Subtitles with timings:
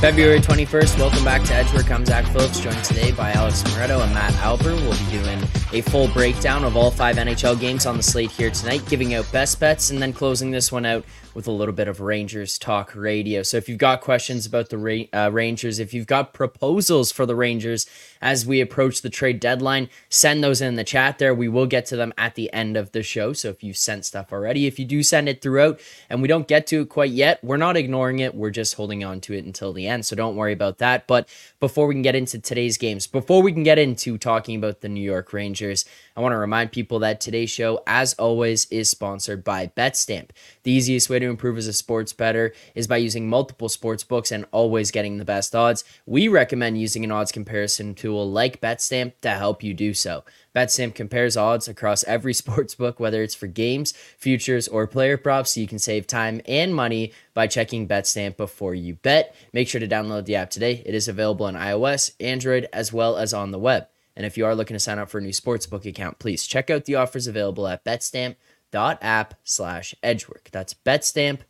[0.00, 1.90] February 21st, welcome back to Edgework.
[1.90, 4.72] I'm Zack joined today by Alex Moretto and Matt Alber.
[4.80, 5.38] We'll be doing
[5.74, 9.30] a full breakdown of all five NHL games on the slate here tonight, giving out
[9.30, 12.94] best bets, and then closing this one out with a little bit of Rangers talk
[12.94, 13.42] radio.
[13.42, 17.34] So if you've got questions about the uh, Rangers, if you've got proposals for the
[17.34, 17.86] Rangers
[18.20, 21.34] as we approach the trade deadline, send those in the chat there.
[21.34, 23.32] We will get to them at the end of the show.
[23.32, 26.48] So if you've sent stuff already, if you do send it throughout and we don't
[26.48, 28.34] get to it quite yet, we're not ignoring it.
[28.34, 30.06] We're just holding on to it until the end.
[30.06, 31.06] So don't worry about that.
[31.06, 31.28] But
[31.60, 34.88] before we can get into today's games, before we can get into talking about the
[34.88, 35.84] New York Rangers,
[36.16, 40.30] I want to remind people that today's show, as always, is sponsored by BetStamp.
[40.64, 44.32] The easiest way to improve as a sports bettor is by using multiple sports books
[44.32, 45.84] and always getting the best odds.
[46.06, 50.24] We recommend using an odds comparison tool like BetStamp to help you do so.
[50.54, 55.52] BetStamp compares odds across every sports book, whether it's for games, futures, or player props,
[55.52, 59.34] so you can save time and money by checking BetStamp before you bet.
[59.52, 60.82] Make sure to download the app today.
[60.84, 63.86] It is available on iOS, Android, as well as on the web.
[64.16, 66.70] And if you are looking to sign up for a new sportsbook account, please check
[66.70, 70.50] out the offers available at betstamp.app slash edgework.
[70.52, 71.40] That's betstamp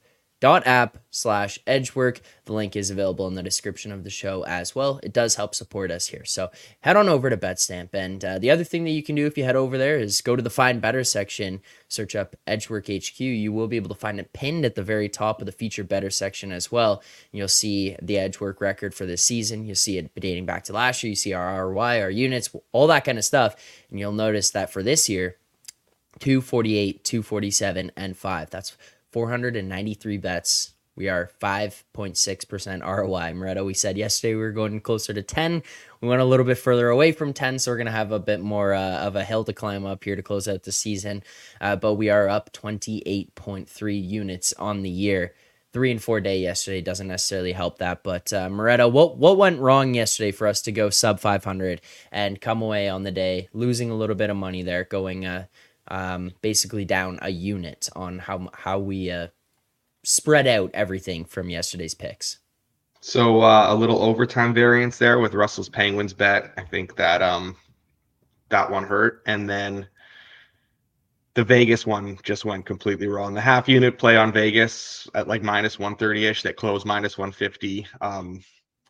[0.43, 2.21] app slash edgework.
[2.45, 5.01] The link is available in the description of the show as well.
[5.03, 6.25] It does help support us here.
[6.25, 7.91] So head on over to betstamp.
[7.93, 10.21] And uh, the other thing that you can do if you head over there is
[10.21, 13.95] go to the find bettor section search up edgework hq you will be able to
[13.95, 17.03] find it pinned at the very top of the feature bettor section as well.
[17.33, 19.67] You'll see the edgework record for this season.
[19.67, 21.11] You'll see it dating back to last year.
[21.11, 23.57] You see our ROI our units all that kind of stuff.
[23.91, 25.37] And you'll notice that for this year
[26.21, 28.77] 248 247 and 5 that's
[29.13, 30.75] 493 bets.
[30.97, 33.33] We are 5.6% ROI.
[33.33, 35.63] Moretto, we said yesterday we were going closer to 10.
[36.01, 38.19] We went a little bit further away from 10, so we're going to have a
[38.19, 41.23] bit more uh, of a hill to climb up here to close out the season.
[41.61, 45.35] Uh, but we are up 28.3 units on the year.
[45.73, 48.03] Three and four day yesterday doesn't necessarily help that.
[48.03, 52.41] But uh, Moretto, what, what went wrong yesterday for us to go sub 500 and
[52.41, 55.47] come away on the day losing a little bit of money there, going uh,
[55.91, 59.29] um, basically down a unit on how how we uh,
[60.03, 62.39] spread out everything from yesterday's picks.
[63.01, 66.53] So uh, a little overtime variance there with Russell's Penguins bet.
[66.57, 67.57] I think that um
[68.51, 69.87] that one hurt, and then
[71.35, 73.35] the Vegas one just went completely wrong.
[73.35, 77.87] The half unit play on Vegas at like minus 130 ish that closed minus 150.
[78.01, 78.43] Um,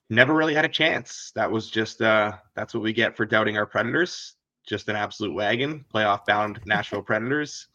[0.09, 1.33] never really had a chance.
[1.35, 4.35] That was just uh, that's what we get for doubting our Predators
[4.71, 7.67] just an absolute wagon, playoff bound Nashville Predators.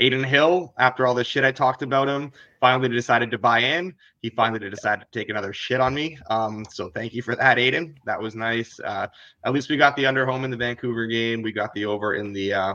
[0.00, 3.94] Adin Hill, after all the shit I talked about him, finally decided to buy in.
[4.22, 6.18] He finally decided to take another shit on me.
[6.30, 7.94] Um, so thank you for that, Aiden.
[8.06, 8.80] That was nice.
[8.80, 9.08] Uh,
[9.44, 11.42] at least we got the under home in the Vancouver game.
[11.42, 12.74] We got the over in the uh,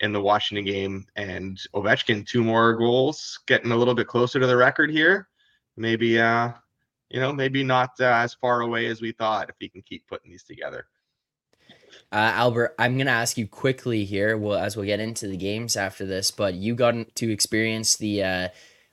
[0.00, 4.46] in the Washington game, and Ovechkin two more goals, getting a little bit closer to
[4.46, 5.28] the record here.
[5.76, 6.50] Maybe uh,
[7.10, 10.06] you know, maybe not uh, as far away as we thought if he can keep
[10.08, 10.86] putting these together.
[12.10, 15.36] Uh, Alber, I'm going to ask you quickly here, well, as we'll get into the
[15.36, 18.48] games after this, but you got to experience the, uh,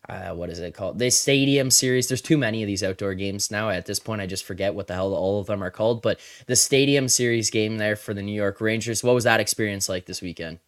[0.07, 0.99] uh, what is it called?
[0.99, 2.07] The Stadium Series.
[2.07, 3.69] There's too many of these outdoor games now.
[3.69, 6.01] At this point, I just forget what the hell all of them are called.
[6.01, 9.03] But the Stadium Series game there for the New York Rangers.
[9.03, 10.59] What was that experience like this weekend?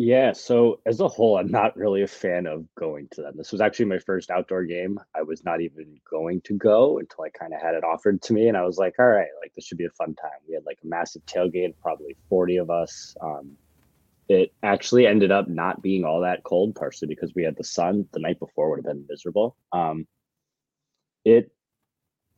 [0.00, 3.34] Yeah, so as a whole, I'm not really a fan of going to them.
[3.36, 5.00] This was actually my first outdoor game.
[5.12, 8.32] I was not even going to go until I kind of had it offered to
[8.32, 10.54] me, and I was like, "All right, like this should be a fun time." We
[10.54, 13.16] had like a massive tailgate, probably 40 of us.
[13.20, 13.56] Um,
[14.28, 18.08] it actually ended up not being all that cold, partially because we had the sun.
[18.12, 19.56] The night before would have been miserable.
[19.72, 20.06] Um,
[21.24, 21.50] it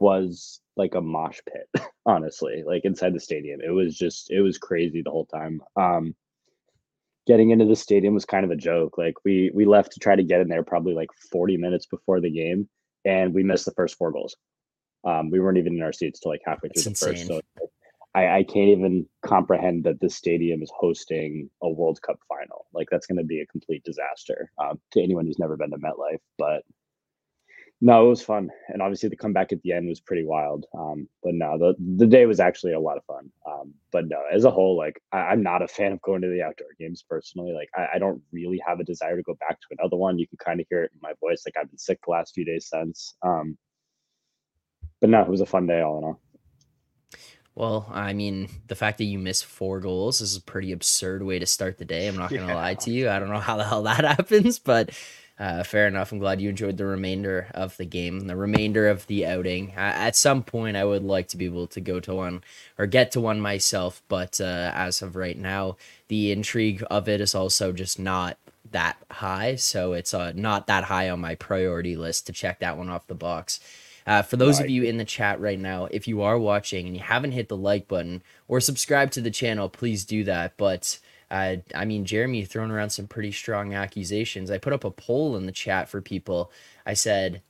[0.00, 1.68] was like a mosh pit,
[2.06, 3.60] honestly, like inside the stadium.
[3.62, 5.62] It was just, it was crazy the whole time.
[5.76, 6.14] Um,
[7.30, 8.98] getting into the stadium was kind of a joke.
[8.98, 12.20] Like we we left to try to get in there probably like 40 minutes before
[12.20, 12.68] the game,
[13.04, 14.34] and we missed the first four goals.
[15.06, 17.28] Um, we weren't even in our seats till like halfway through That's the insane.
[17.28, 17.42] first.
[17.56, 17.68] So
[18.16, 22.66] I, I can't even comprehend that this stadium is hosting a World Cup final.
[22.74, 25.78] Like that's going to be a complete disaster um, to anyone who's never been to
[25.78, 26.18] MetLife.
[26.36, 26.64] But
[27.82, 30.66] no, it was fun, and obviously the comeback at the end was pretty wild.
[30.76, 33.30] Um, but no, the the day was actually a lot of fun.
[33.46, 36.28] Um, but no, as a whole, like I, am not a fan of going to
[36.28, 37.52] the outdoor games personally.
[37.52, 40.18] Like I, I, don't really have a desire to go back to another one.
[40.18, 41.42] You can kind of hear it in my voice.
[41.46, 43.14] Like I've been sick the last few days since.
[43.22, 43.56] Um,
[45.00, 46.20] but no, it was a fun day all in all.
[47.54, 51.38] Well, I mean, the fact that you missed four goals is a pretty absurd way
[51.38, 52.06] to start the day.
[52.06, 52.54] I'm not going to yeah.
[52.54, 53.08] lie to you.
[53.08, 54.90] I don't know how the hell that happens, but
[55.40, 56.12] uh, fair enough.
[56.12, 59.70] I'm glad you enjoyed the remainder of the game, the remainder of the outing.
[59.70, 62.44] Uh, at some point, I would like to be able to go to one
[62.76, 65.78] or get to one myself, but uh, as of right now,
[66.08, 68.37] the intrigue of it is also just not
[68.70, 69.56] that high.
[69.56, 73.06] So it's uh, not that high on my priority list to check that one off
[73.06, 73.60] the box.
[74.06, 74.66] Uh, for those right.
[74.66, 77.48] of you in the chat right now, if you are watching and you haven't hit
[77.48, 80.56] the like button or subscribe to the channel, please do that.
[80.58, 80.98] But
[81.30, 84.50] uh, I mean, Jeremy throwing around some pretty strong accusations.
[84.50, 86.50] I put up a poll in the chat for people.
[86.84, 87.42] I said,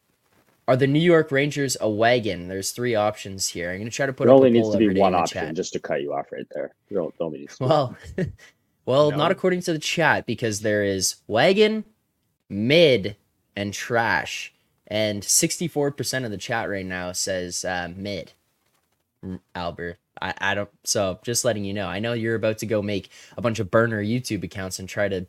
[0.69, 3.71] "Are the New York Rangers a wagon?" There's three options here.
[3.71, 4.27] I'm gonna try to put.
[4.27, 5.55] There only needs to be one option, chat.
[5.55, 6.73] just to cut you off right there.
[6.93, 7.97] Don't, don't need well,
[8.87, 9.17] well, no.
[9.17, 11.85] not according to the chat because there is wagon,
[12.49, 13.17] mid,
[13.57, 14.53] and trash
[14.91, 18.33] and 64% of the chat right now says uh, mid
[19.55, 19.97] Alber.
[20.23, 23.09] I, I don't so just letting you know i know you're about to go make
[23.39, 25.27] a bunch of burner youtube accounts and try to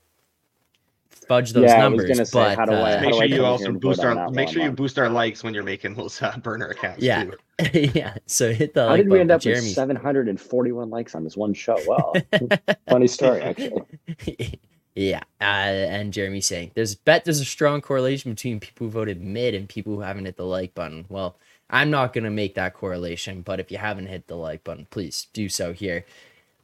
[1.10, 4.04] fudge those yeah, numbers say, but how do I, uh, make sure you also boost
[4.04, 7.24] our make sure you boost our likes when you're making those uh, burner accounts yeah.
[7.74, 8.16] yeah.
[8.26, 9.68] So hit the how like did we end up Jeremy.
[9.68, 11.78] with 741 likes on this one show?
[11.88, 12.16] Well,
[12.90, 14.60] funny story actually.
[14.94, 19.22] Yeah, uh, and Jeremy saying there's bet there's a strong correlation between people who voted
[19.22, 21.06] mid and people who haven't hit the like button.
[21.08, 21.38] Well,
[21.72, 25.28] I'm not gonna make that correlation, but if you haven't hit the like button, please
[25.34, 26.06] do so here.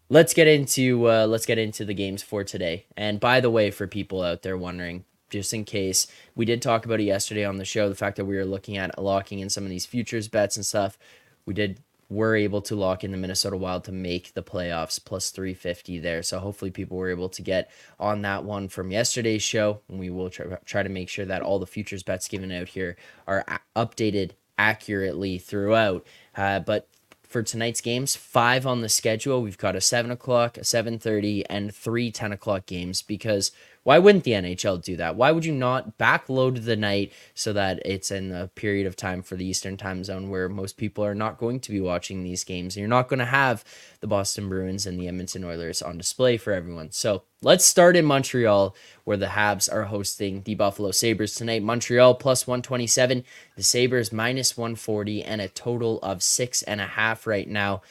[0.10, 2.86] Let's get into uh, let's get into the games for today.
[2.96, 6.86] And by the way, for people out there wondering, just in case we did talk
[6.86, 9.50] about it yesterday on the show, the fact that we were looking at locking in
[9.50, 10.98] some of these futures bets and stuff.
[11.46, 15.30] We did were able to lock in the Minnesota Wild to make the playoffs plus
[15.30, 16.24] 350 there.
[16.24, 17.70] So hopefully people were able to get
[18.00, 19.82] on that one from yesterday's show.
[19.90, 22.70] And we will try, try to make sure that all the futures bets given out
[22.70, 22.96] here
[23.28, 23.44] are
[23.76, 26.06] updated accurately throughout.
[26.36, 26.88] Uh, but
[27.28, 29.42] for tonight's games, five on the schedule.
[29.42, 33.52] We've got a seven o'clock, a seven thirty, and three 10 o'clock games because
[33.84, 35.16] why wouldn't the NHL do that?
[35.16, 39.22] Why would you not backload the night so that it's in a period of time
[39.22, 42.44] for the Eastern time zone where most people are not going to be watching these
[42.44, 42.76] games?
[42.76, 43.64] And you're not going to have
[44.02, 46.92] the Boston Bruins and the Edmonton Oilers on display for everyone.
[46.92, 51.64] So let's start in Montreal, where the Habs are hosting the Buffalo Sabres tonight.
[51.64, 53.24] Montreal plus 127,
[53.56, 57.82] the Sabres minus 140, and a total of six and a half right now.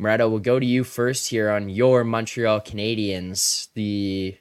[0.00, 3.68] Moretto, we'll go to you first here on your Montreal Canadiens.
[3.74, 4.36] The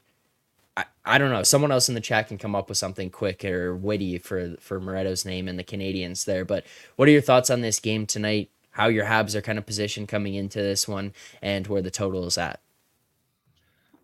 [0.76, 1.44] I, I don't know.
[1.44, 4.82] Someone else in the chat can come up with something quick or witty for for
[4.82, 6.44] Moretto's name and the Canadiens there.
[6.44, 6.66] But
[6.98, 8.50] what are your thoughts on this game tonight?
[8.72, 12.26] How your Habs are kind of positioned coming into this one, and where the total
[12.26, 12.60] is at.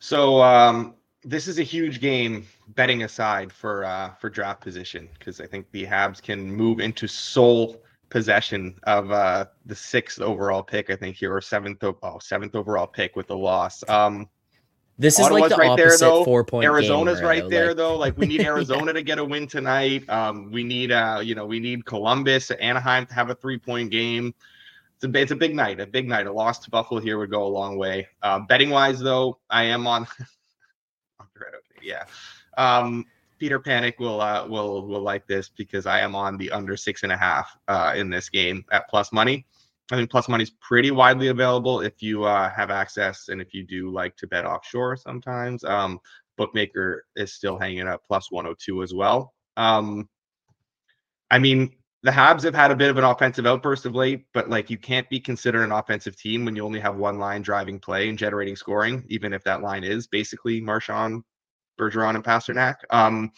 [0.01, 5.39] So um, this is a huge game, betting aside for uh, for draft position, because
[5.39, 10.89] I think the Habs can move into sole possession of uh, the sixth overall pick.
[10.89, 13.87] I think here or seventh, oh, seventh overall pick with the loss.
[13.87, 14.27] Um,
[14.97, 16.25] this is Ottawa's like the right opposite there, though.
[16.25, 16.65] four point.
[16.65, 17.77] Arizona's game, right there like...
[17.77, 17.95] though.
[17.95, 18.93] Like we need Arizona yeah.
[18.93, 20.09] to get a win tonight.
[20.09, 23.91] Um, we need uh, you know, we need Columbus, Anaheim to have a three point
[23.91, 24.33] game.
[25.01, 26.27] It's a, it's a big night, a big night.
[26.27, 28.07] A loss to Buffalo here would go a long way.
[28.21, 30.05] Uh, betting wise, though, I am on.
[31.81, 32.03] yeah,
[32.57, 33.05] um,
[33.39, 37.01] Peter Panic will uh, will will like this because I am on the under six
[37.01, 39.47] and a half uh, in this game at plus money.
[39.91, 43.53] I think plus money is pretty widely available if you uh, have access and if
[43.53, 45.63] you do like to bet offshore sometimes.
[45.63, 45.99] Um,
[46.37, 49.33] Bookmaker is still hanging at plus 102 as well.
[49.57, 50.07] Um,
[51.29, 54.49] I mean, the Habs have had a bit of an offensive outburst of late, but
[54.49, 57.79] like you can't be considered an offensive team when you only have one line driving
[57.79, 61.23] play and generating scoring, even if that line is basically Marchand,
[61.79, 62.77] Bergeron, and Pastrnak.
[62.89, 63.31] Um,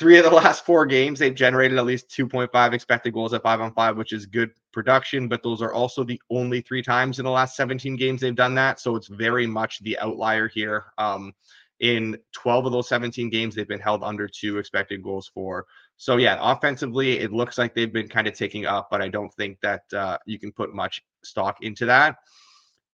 [0.00, 3.60] three of the last four games, they've generated at least 2.5 expected goals at five
[3.60, 5.28] on five, which is good production.
[5.28, 8.56] But those are also the only three times in the last 17 games they've done
[8.56, 8.80] that.
[8.80, 10.86] So it's very much the outlier here.
[10.98, 11.32] Um,
[11.80, 15.66] in 12 of those 17 games, they've been held under two expected goals for.
[15.96, 19.32] So yeah, offensively, it looks like they've been kind of taking up, but I don't
[19.34, 22.16] think that uh, you can put much stock into that.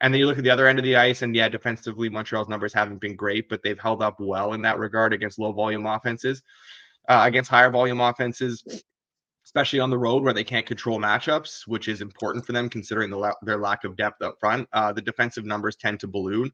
[0.03, 2.49] And then you look at the other end of the ice, and yeah, defensively, Montreal's
[2.49, 5.87] numbers haven't been great, but they've held up well in that regard against low volume
[5.87, 6.43] offenses
[7.09, 8.65] uh, against higher volume offenses,
[9.45, 13.11] especially on the road where they can't control matchups, which is important for them considering
[13.11, 14.69] the la- their lack of depth up front.
[14.73, 16.51] Uh, the defensive numbers tend to balloon.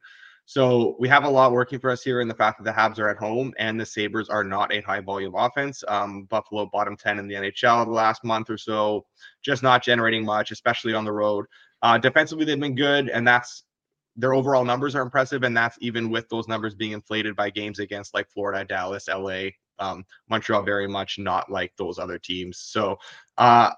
[0.48, 3.00] So we have a lot working for us here in the fact that the Habs
[3.00, 5.82] are at home and the Sabres are not a high volume offense.
[5.88, 9.04] Um, Buffalo bottom 10 in the NHL the last month or so,
[9.42, 11.46] just not generating much, especially on the road.
[11.82, 13.64] Uh, defensively, they've been good, and that's
[14.14, 17.80] their overall numbers are impressive, and that's even with those numbers being inflated by games
[17.80, 19.48] against like Florida, Dallas, LA,
[19.80, 22.58] um, Montreal, very much not like those other teams.
[22.58, 22.96] So,
[23.36, 23.72] uh,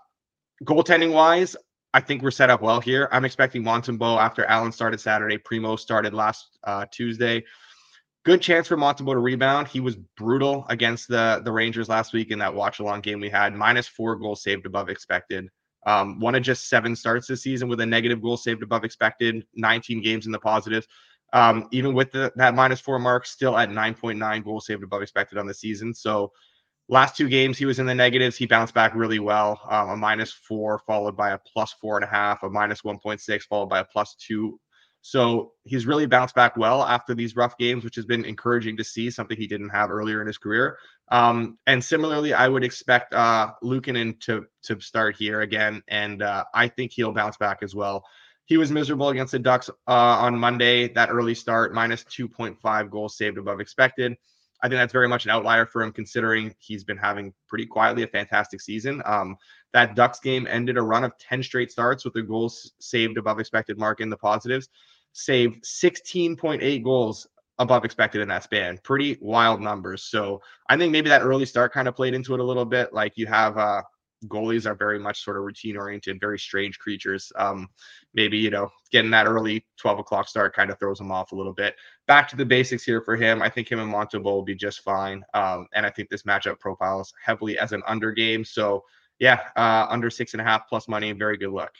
[0.64, 1.56] goaltending wise,
[1.94, 3.08] I think we're set up well here.
[3.12, 7.44] I'm expecting Montembeault after Allen started Saturday, Primeau started last uh, Tuesday.
[8.24, 9.68] Good chance for Montembeault to rebound.
[9.68, 13.30] He was brutal against the the Rangers last week in that watch along game we
[13.30, 13.54] had.
[13.54, 15.48] Minus four goals saved above expected.
[15.86, 19.46] Um, one of just seven starts this season with a negative goal saved above expected,
[19.54, 20.86] 19 games in the positives.
[21.32, 25.38] Um, even with the, that minus four mark, still at 9.9 goals saved above expected
[25.38, 25.94] on the season.
[25.94, 26.32] So
[26.88, 28.36] last two games, he was in the negatives.
[28.36, 29.60] He bounced back really well.
[29.68, 33.42] Um, a minus four followed by a plus four and a half, a minus 1.6
[33.42, 34.58] followed by a plus two
[35.00, 38.84] so he's really bounced back well after these rough games, which has been encouraging to
[38.84, 40.76] see, something he didn't have earlier in his career.
[41.10, 46.44] Um, and similarly, I would expect uh, Luukkonen to to start here again, and uh,
[46.52, 48.04] I think he'll bounce back as well.
[48.44, 50.88] He was miserable against the Ducks uh, on Monday.
[50.88, 54.16] That early start, minus 2.5 goals saved above expected.
[54.62, 58.02] I think that's very much an outlier for him, considering he's been having pretty quietly
[58.02, 59.02] a fantastic season.
[59.04, 59.36] Um,
[59.72, 63.38] that Ducks game ended a run of 10 straight starts with the goals saved above
[63.38, 64.68] expected mark in the positives,
[65.12, 67.26] saved 16.8 goals
[67.58, 68.78] above expected in that span.
[68.82, 70.04] Pretty wild numbers.
[70.04, 72.92] So I think maybe that early start kind of played into it a little bit.
[72.92, 73.82] Like you have uh,
[74.26, 77.30] goalies are very much sort of routine oriented, very strange creatures.
[77.36, 77.68] Um,
[78.14, 81.36] maybe, you know, getting that early 12 o'clock start kind of throws him off a
[81.36, 81.76] little bit.
[82.06, 83.42] Back to the basics here for him.
[83.42, 85.24] I think him and Montembeault will be just fine.
[85.34, 88.44] Um, and I think this matchup profiles heavily as an under game.
[88.44, 88.84] So,
[89.18, 91.12] yeah, uh, under six and a half plus money.
[91.12, 91.72] Very good luck.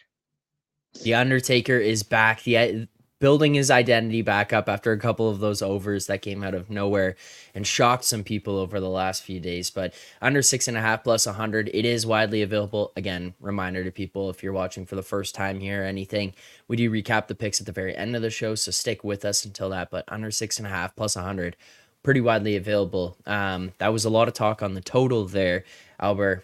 [1.03, 2.43] The Undertaker is back.
[2.43, 2.89] The
[3.21, 6.71] building his identity back up after a couple of those overs that came out of
[6.71, 7.17] nowhere
[7.55, 9.71] and shocked some people over the last few days.
[9.71, 12.93] But under six and a half plus 100, it is widely available.
[12.97, 16.33] Again, reminder to people if you're watching for the first time here or anything,
[16.69, 18.55] we do recap the picks at the very end of the show.
[18.55, 19.91] So stick with us until that.
[19.91, 21.57] But under six and a half plus 100,
[22.03, 23.17] pretty widely available.
[23.27, 25.65] Um, that was a lot of talk on the total there,
[26.01, 26.43] Alber.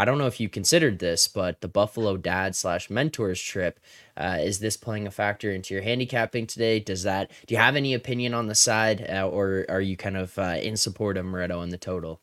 [0.00, 3.78] I don't know if you considered this, but the Buffalo dad slash mentors trip,
[4.20, 6.78] uh, is this playing a factor into your handicapping today?
[6.78, 10.16] Does that, do you have any opinion on the side uh, or are you kind
[10.16, 12.20] of uh, in support of Moretto and the total?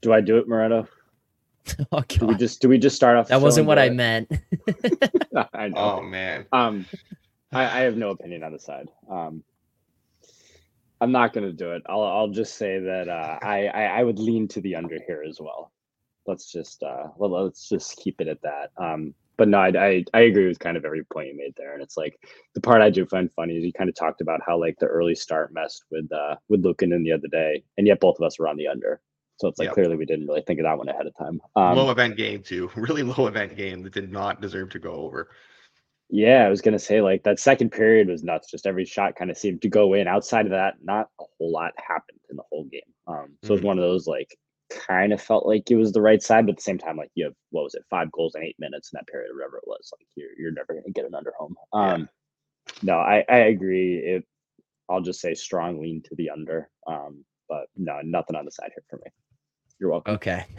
[0.00, 0.88] Do I do it, Moretto?
[1.92, 3.28] oh, do we just, do we just start off?
[3.28, 4.30] That wasn't what I meant.
[5.54, 5.76] I know.
[5.76, 6.46] Oh man.
[6.52, 6.86] Um,
[7.52, 8.88] I, I have no opinion on the side.
[9.10, 9.44] Um,
[11.00, 11.82] I'm not going to do it.
[11.86, 15.24] I'll I'll just say that uh, I, I, I would lean to the under here
[15.26, 15.72] as well
[16.26, 18.70] let's just uh well, let's just keep it at that.
[18.76, 21.72] Um, but no, I, I, I agree with kind of every point you made there,
[21.72, 22.20] and it's like
[22.54, 24.84] the part I do find funny is you kind of talked about how like the
[24.84, 28.38] early start messed with uh with Luukkonen the other day, and yet both of us
[28.38, 29.00] were on the under.
[29.38, 29.74] So it's like yep.
[29.76, 31.40] clearly we didn't really think of that one ahead of time.
[31.56, 34.92] Um, low event game too, really low event game that did not deserve to go
[34.92, 35.30] over.
[36.10, 38.50] Yeah, I was gonna say like that second period was nuts.
[38.50, 40.06] Just every shot kind of seemed to go in.
[40.06, 42.82] Outside of that, not a whole lot happened in the whole game.
[43.06, 43.46] Um, so mm-hmm.
[43.46, 43.66] it was mm-hmm.
[43.68, 44.36] one of those like
[44.70, 47.10] kind of felt like it was the right side, but at the same time, like
[47.14, 49.58] you have what was it, five goals in eight minutes in that period, or whatever
[49.58, 49.92] it was.
[49.98, 51.54] Like you're you're never gonna get an under home.
[51.72, 52.08] Um,
[52.66, 52.72] yeah.
[52.82, 53.98] no, I I agree.
[53.98, 54.24] It
[54.88, 56.68] I'll just say strong lean to the under.
[56.86, 59.10] Um, but no, nothing on the side here for me.
[59.78, 60.14] You're welcome.
[60.14, 60.46] Okay.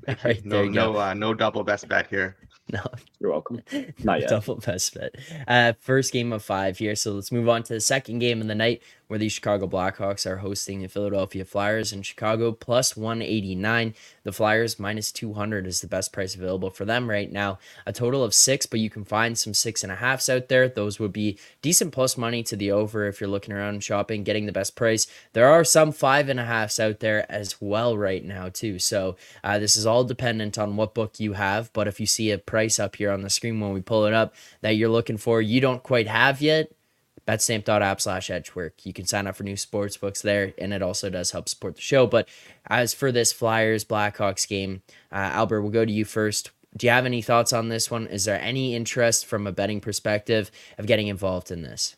[0.24, 2.36] right, no, no, uh, no double best bet here.
[2.72, 2.80] No,
[3.20, 3.60] you're welcome.
[4.02, 4.30] Not yet.
[4.30, 5.14] Double best bet.
[5.46, 6.96] Uh, first game of five here.
[6.96, 10.24] So let's move on to the second game of the night where the Chicago Blackhawks
[10.24, 13.94] are hosting the Philadelphia Flyers in Chicago plus 189.
[14.24, 17.58] The Flyers minus 200 is the best price available for them right now.
[17.84, 20.66] A total of six, but you can find some six and a halfs out there.
[20.66, 24.46] Those would be decent plus money to the over if you're looking around shopping, getting
[24.46, 25.06] the best price.
[25.34, 28.78] There are some five and a halfs out there as well right now, too.
[28.78, 31.70] So uh, this is all dependent on what book you have.
[31.74, 34.14] But if you see a price up here on the screen when we pull it
[34.14, 36.72] up that you're looking for, you don't quite have yet
[37.26, 38.84] betstamp.app slash edgework.
[38.84, 41.76] You can sign up for new sports books there, and it also does help support
[41.76, 42.06] the show.
[42.06, 42.28] But
[42.66, 46.50] as for this Flyers Blackhawks game, uh, Alber, we'll go to you first.
[46.76, 48.06] Do you have any thoughts on this one?
[48.06, 51.96] Is there any interest from a betting perspective of getting involved in this?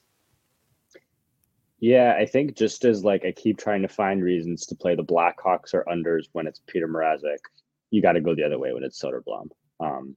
[1.80, 5.04] Yeah, I think just as like I keep trying to find reasons to play the
[5.04, 7.38] Blackhawks or unders when it's Petr Mrazek,
[7.90, 9.48] you got to go the other way when it's Soderblom.
[9.80, 10.16] Um,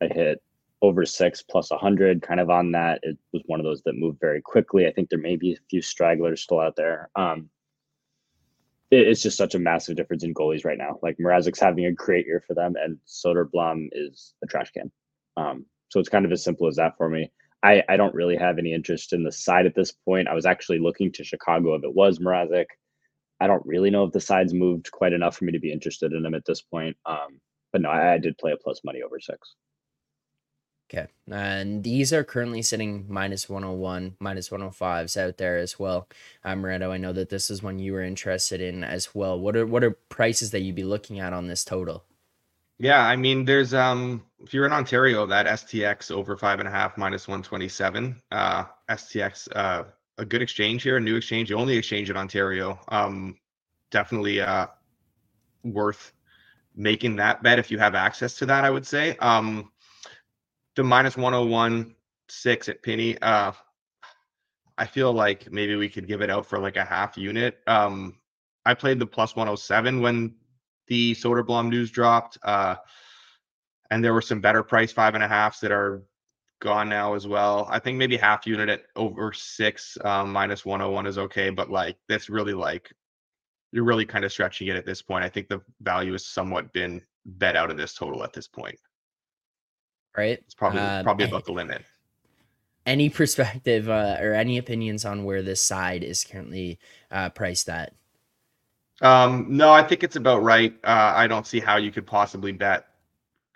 [0.00, 0.40] I hit
[0.82, 2.98] over six plus 100 kind of on that.
[3.02, 4.86] It was one of those that moved very quickly.
[4.86, 7.08] I think there may be a few stragglers still out there.
[7.14, 7.48] Um,
[8.90, 10.98] it, it's just such a massive difference in goalies right now.
[11.00, 14.90] Like Mrazek's having a great year for them and Soderblom is a trash can.
[15.36, 17.30] Um, so it's kind of as simple as that for me.
[17.62, 20.26] I, I don't really have any interest in the side at this point.
[20.26, 22.66] I was actually looking to chicago if it was Mrazek.
[23.38, 26.12] I don't really know if the side's moved quite enough for me to be interested
[26.12, 26.96] in him at this point.
[27.06, 27.40] Um,
[27.72, 29.54] but no I, I did play a plus money over six
[30.92, 31.06] Okay.
[31.30, 36.08] And these are currently sitting minus 101, minus 105s out there as well.
[36.44, 39.40] Um, Moretto, I know that this is one you were interested in as well.
[39.40, 42.04] What are what are prices that you'd be looking at on this total?
[42.78, 46.70] Yeah, I mean, there's um, if you're in Ontario, that STX over five and a
[46.70, 48.20] half minus 127.
[48.30, 49.84] Uh, STX, uh,
[50.18, 52.78] a good exchange here, a new exchange, the only exchange in Ontario.
[52.88, 53.38] Um,
[53.90, 54.66] definitely uh,
[55.64, 56.12] worth
[56.74, 58.64] making that bet if you have access to that.
[58.64, 59.16] I would say.
[59.18, 59.70] Um,
[60.76, 61.94] the minus 101
[62.28, 63.20] six at Penny.
[63.20, 63.52] Uh,
[64.78, 67.58] I feel like maybe we could give it out for like a half unit.
[67.66, 68.16] Um,
[68.64, 70.34] I played the plus 107 when
[70.88, 72.38] the Soderblom news dropped.
[72.42, 72.76] Uh,
[73.90, 76.02] and there were some better price five and a halfs that are
[76.60, 77.66] gone now as well.
[77.70, 81.96] I think maybe half unit at over six um, minus 101 is okay, but like
[82.08, 82.90] that's really like
[83.72, 85.24] you're really kind of stretching it at this point.
[85.24, 88.78] I think the value has somewhat been bet out of this total at this point
[90.16, 90.38] right?
[90.38, 91.82] It's probably um, probably about the limit.
[92.84, 96.78] Any perspective uh, or any opinions on where this side is currently
[97.10, 97.94] uh, priced at?
[99.00, 100.74] Um, no, I think it's about right.
[100.84, 102.86] Uh, I don't see how you could possibly bet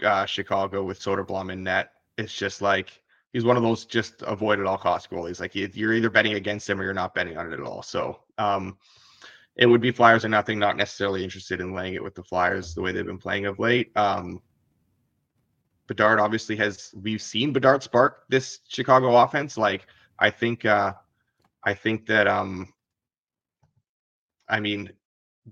[0.04, 1.92] uh, Chicago with Soderblom in net.
[2.18, 2.90] It's just like
[3.32, 5.40] he's one of those just avoid at all cost goalies.
[5.40, 7.82] Like you're either betting against him or you're not betting on it at all.
[7.82, 8.76] So um,
[9.56, 10.58] it would be Flyers or nothing.
[10.58, 13.58] Not necessarily interested in laying it with the Flyers the way they've been playing of
[13.58, 13.96] late.
[13.96, 14.40] Um,
[15.87, 19.57] Bedard obviously has we've seen Bedard spark this Chicago offense.
[19.57, 19.87] Like
[20.19, 20.95] I think uh
[21.64, 22.73] I think that um
[24.49, 24.90] I mean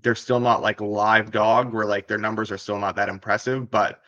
[0.01, 3.71] they're still not like live dog where like their numbers are still not that impressive,
[3.71, 4.01] but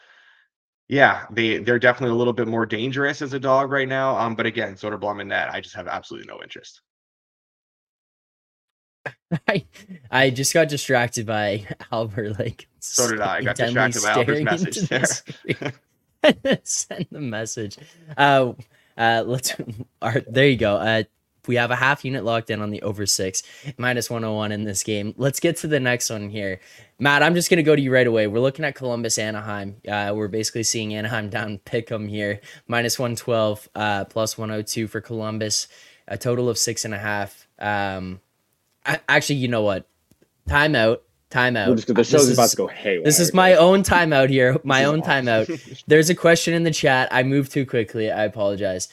[0.89, 4.17] yeah, they they're definitely a little bit more dangerous as a dog right now.
[4.17, 6.81] Um, but again, Soderblom in that, I just have absolutely no interest.
[9.47, 9.65] I
[10.09, 12.37] I just got distracted by Alber.
[12.37, 13.37] Like so did I.
[13.37, 15.73] I got distracted by Alber's message there.
[16.63, 17.77] send the message.
[18.17, 18.53] Uh,
[18.97, 19.55] uh, let's.
[20.01, 20.75] Our, there you go.
[20.75, 21.03] Uh,
[21.47, 23.43] we have a half unit locked in on the over six,
[23.77, 25.13] minus 101 in this game.
[25.17, 26.59] Let's get to the next one here.
[26.99, 28.27] Matt, I'm just going to go to you right away.
[28.27, 29.77] We're looking at Columbus Anaheim.
[29.87, 35.01] Uh, we're basically seeing Anaheim down pick them here, minus 112, uh, plus 102 for
[35.01, 35.67] Columbus,
[36.07, 37.47] a total of six and a half.
[37.59, 38.19] Um,
[38.85, 39.87] I, actually, you know what?
[40.47, 40.99] Timeout.
[41.29, 41.75] Timeout.
[41.75, 43.03] Just, the uh, show's about to go haywire.
[43.03, 44.57] This is my own timeout here.
[44.63, 45.83] My own timeout.
[45.87, 47.09] There's a question in the chat.
[47.11, 48.09] I moved too quickly.
[48.09, 48.87] I apologize.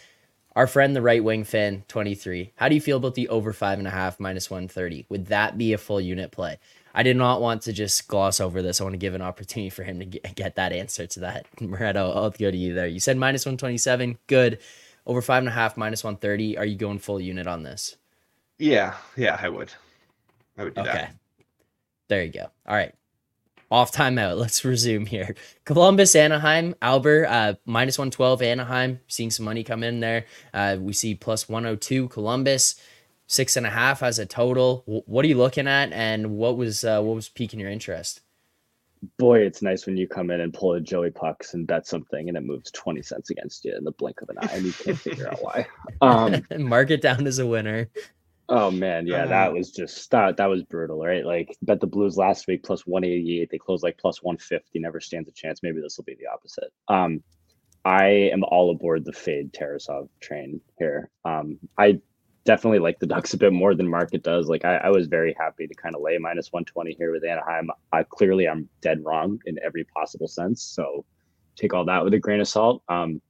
[0.57, 2.53] Our friend, the right wing fan, 23.
[2.57, 5.07] How do you feel about the over five and a half minus 130?
[5.09, 6.59] Would that be a full unit play?
[6.95, 8.81] I did not want to just gloss over this.
[8.81, 11.47] I want to give an opportunity for him to get, get that answer to that.
[11.57, 12.87] Moretto, I'll go to you there.
[12.87, 14.19] You said minus 127.
[14.29, 14.59] Good.
[15.07, 16.57] Over five and a half minus 130.
[16.57, 17.97] Are you going full unit on this?
[18.59, 18.95] Yeah.
[19.17, 19.73] Yeah, I would.
[20.57, 20.93] I would do okay.
[20.93, 21.15] that.
[22.09, 22.47] There you go.
[22.67, 22.95] All right.
[23.71, 24.39] Off timeout.
[24.41, 25.35] Let's resume here.
[25.65, 30.27] Columbus, Anaheim, Alber, uh, minus 112, Anaheim, seeing some money come in there.
[30.53, 32.77] Uh, we see plus 102, Columbus,
[33.27, 34.85] six and a half as a total.
[34.87, 38.21] W- what are you looking at, and what was uh, what was piquing your interest?
[39.19, 42.29] Boy, it's nice when you come in and pull a Joey Pucks and bet something,
[42.29, 44.73] and it moves twenty cents against you in the blink of an eye, and you
[44.73, 45.67] can't figure out why.
[46.01, 47.89] Um, Mark it down as a winner.
[48.49, 51.25] Oh man, yeah, that um, was just that that was brutal, right?
[51.25, 53.49] Like bet the Blues last week plus 188.
[53.51, 54.79] They closed like plus 150.
[54.79, 55.63] Never stands a chance.
[55.63, 56.71] Maybe this will be the opposite.
[56.89, 57.23] Um,
[57.87, 61.11] I am all aboard the fade Tarasov train here.
[61.25, 62.01] Um, I
[62.45, 64.49] definitely like the Ducks a bit more than market does.
[64.49, 67.71] Like I, I was very happy to kind of lay minus 120 here with Anaheim.
[67.93, 70.63] I clearly I'm dead wrong in every possible sense.
[70.63, 71.07] So
[71.57, 72.83] take all that with a grain of salt.
[72.89, 73.23] Um,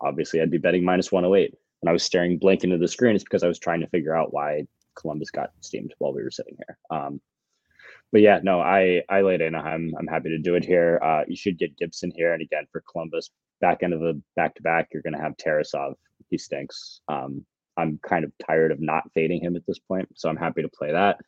[0.00, 3.24] obviously I'd be betting minus 108 when I was staring blank into the screen, it's
[3.24, 6.56] because I was trying to figure out why Columbus got steamed while we were sitting
[6.56, 6.78] here.
[6.90, 7.20] Um,
[8.12, 9.54] but yeah, no, I I laid in.
[9.54, 11.00] I'm I'm happy to do it here.
[11.02, 14.54] Uh, you should get Gibson here, and again for Columbus, back end of the back
[14.56, 15.94] to back, you're going to have Tarasov.
[16.28, 17.00] He stinks.
[17.08, 17.44] Um,
[17.76, 20.68] I'm kind of tired of not fading him at this point, so I'm happy to
[20.68, 21.18] play that.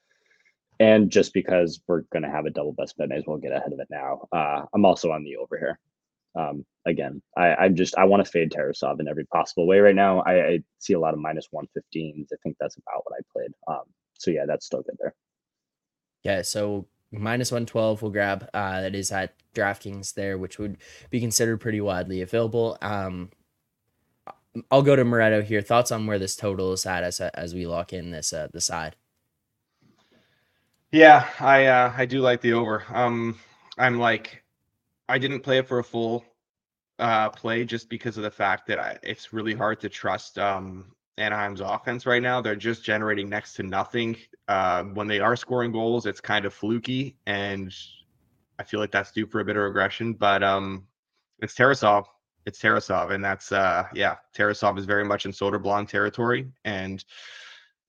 [0.81, 3.53] And just because we're going to have a double best bet, may as well get
[3.53, 4.27] ahead of it now.
[4.33, 5.79] Uh, I'm also on the over here.
[6.35, 9.95] Um, again, I, I'm just I want to fade Tarasov in every possible way right
[9.95, 10.21] now.
[10.21, 12.31] I, I see a lot of minus minus one fifteens.
[12.33, 13.53] I think that's about what I played.
[13.69, 13.85] Um,
[14.19, 15.15] so yeah, that's still good there.
[16.23, 20.79] Yeah, so minus 112 we'll grab uh that is at DraftKings there, which would
[21.11, 22.79] be considered pretty widely available.
[22.81, 23.31] Um
[24.71, 25.63] I'll go to Moretto here.
[25.63, 28.61] Thoughts on where this total is at as as we lock in this uh the
[28.61, 28.97] side.
[30.91, 32.85] Yeah, I uh I do like the over.
[32.89, 33.39] Um
[33.79, 34.42] I'm like
[35.13, 36.25] I didn't play it for a full
[36.99, 40.95] uh, play just because of the fact that I, it's really hard to trust um,
[41.19, 42.41] Anaheim's offense right now.
[42.41, 44.17] They're just generating next to nothing.
[44.49, 47.71] Uh, when they are scoring goals, it's kind of fluky, and
[48.59, 50.15] I feel like that's due for a bit of regression.
[50.15, 50.87] But um,
[51.41, 52.07] it's Tarasov.
[52.47, 57.05] it's Tarasov, and that's uh yeah, Tarasov is very much in Soderblom territory, and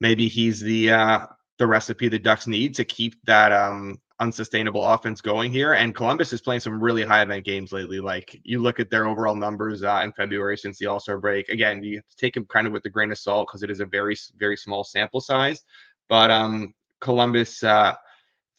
[0.02, 1.26] maybe he's the uh
[1.58, 5.74] the recipe the Ducks need to keep that um unsustainable offense going here.
[5.74, 8.00] And Columbus is playing some really high event games lately.
[8.00, 11.50] Like you look at their overall numbers uh, in February since the All Star break.
[11.50, 13.70] Again, you have to take them kind of with a grain of salt because it
[13.72, 15.62] is a very very small sample size.
[16.10, 17.96] But um Columbus uh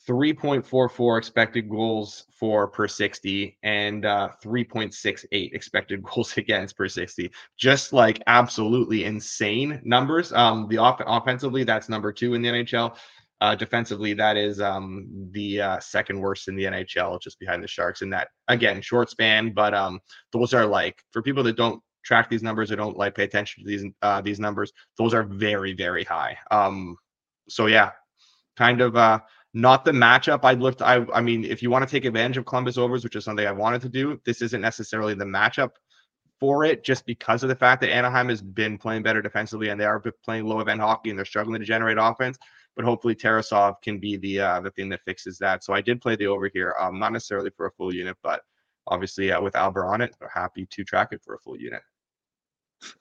[0.06, 7.92] 3.44 expected goals for per 60 and uh, 3.68 expected goals against per 60 just
[7.92, 12.94] like absolutely insane numbers um the off- offensively that's number two in the nhl
[13.40, 17.68] uh, defensively that is um the uh, second worst in the nhl just behind the
[17.68, 20.00] sharks and that again short span but um
[20.32, 23.62] those are like for people that don't track these numbers or don't like pay attention
[23.62, 26.96] to these uh these numbers those are very very high um
[27.48, 27.90] so yeah
[28.56, 29.18] kind of uh
[29.54, 30.82] not the matchup I looked.
[30.82, 33.46] I I mean, if you want to take advantage of Columbus overs, which is something
[33.46, 35.70] I wanted to do, this isn't necessarily the matchup
[36.40, 39.80] for it, just because of the fact that Anaheim has been playing better defensively and
[39.80, 42.36] they are playing low event hockey and they're struggling to generate offense.
[42.76, 45.62] But hopefully Tarasov can be the uh, the thing that fixes that.
[45.62, 48.42] So I did play the over here, um, not necessarily for a full unit, but
[48.86, 51.82] obviously uh, with Alber on it, happy to track it for a full unit.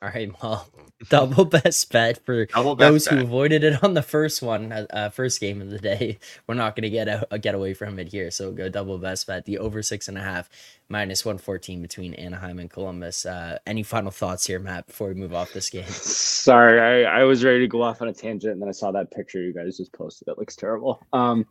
[0.01, 0.67] All right, well,
[1.09, 5.09] double best bet for best those who avoided it on the first one, uh, uh,
[5.09, 6.19] first game of the day.
[6.47, 9.27] We're not going to get a, get away from it here, so go double best
[9.27, 9.45] bet.
[9.45, 10.49] The over six and a half,
[10.89, 13.25] minus one fourteen between Anaheim and Columbus.
[13.25, 15.85] Uh, any final thoughts here, Matt, before we move off this game?
[15.87, 18.91] Sorry, I, I was ready to go off on a tangent, and then I saw
[18.91, 20.27] that picture you guys just posted.
[20.27, 21.05] It looks terrible.
[21.13, 21.45] Um,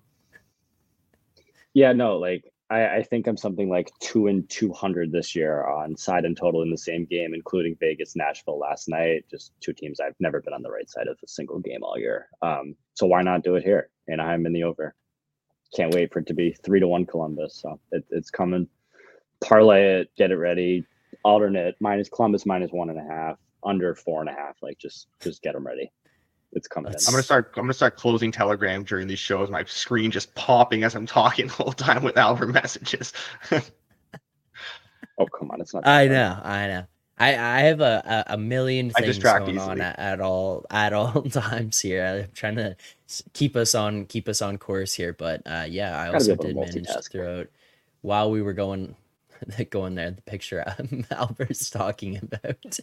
[1.75, 5.64] yeah, no, like I, I think I'm something like two and two hundred this year
[5.66, 9.26] on side and total in the same game, including Vegas, Nashville last night.
[9.30, 11.98] Just two teams I've never been on the right side of a single game all
[11.98, 12.28] year.
[12.40, 13.90] Um, so why not do it here?
[14.08, 14.94] And I'm in the over.
[15.76, 17.61] Can't wait for it to be three to one Columbus.
[17.61, 18.66] So it, it's coming.
[19.42, 20.87] Parlay it, get it ready.
[21.24, 24.56] Alternate minus Columbus minus one and a half, under four and a half.
[24.62, 25.92] Like just just get them ready.
[26.52, 26.88] It's coming.
[26.88, 26.92] in.
[26.92, 27.52] That's- I'm gonna start.
[27.56, 29.50] I'm gonna start closing Telegram during these shows.
[29.50, 33.12] My screen just popping as I'm talking the whole time with Alber messages.
[35.18, 35.86] Oh come on, it's not.
[35.86, 36.86] I that know, I know.
[37.18, 39.80] I, I have a, a, a million I things distract going on easily.
[39.82, 42.24] at, at all at all times here.
[42.24, 42.76] I'm trying to
[43.34, 46.86] keep us on keep us on course here, but uh, yeah, I also did manage
[46.86, 47.48] to throw out
[48.00, 48.96] while we were going
[49.70, 52.78] going there the picture um, Alber's talking about.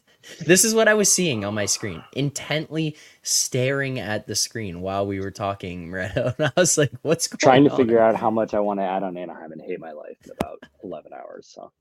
[0.45, 5.08] This is what I was seeing on my screen, intently staring at the screen while
[5.08, 6.36] we were talking, Moretto.
[6.39, 8.80] And I was like, "What's going trying to on?" figure out how much I want
[8.82, 11.48] to add on Anaheim and hate my life in about 11 hours.
[11.54, 11.72] So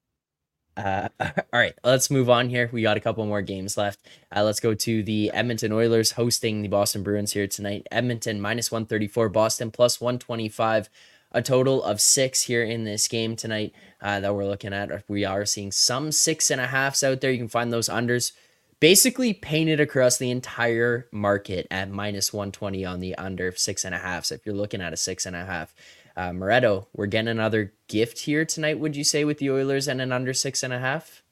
[0.77, 2.71] Uh, all right, let's move on here.
[2.73, 4.01] We got a couple more games left.
[4.37, 7.87] Uh, let's go to the Edmonton Oilers hosting the Boston Bruins here tonight.
[7.93, 10.91] Edmonton minus 134, Boston plus 125.
[11.33, 15.05] A total of six here in this game tonight uh, that we're looking at.
[15.09, 17.31] We are seeing some six and a halfs out there.
[17.31, 18.33] You can find those unders
[18.81, 23.99] basically painted across the entire market at minus 120 on the under six and a
[23.99, 24.25] half.
[24.25, 25.75] So if you're looking at a six and a half,
[26.17, 30.01] uh, Moretto, we're getting another gift here tonight, would you say, with the Oilers and
[30.01, 31.23] an under six and a half?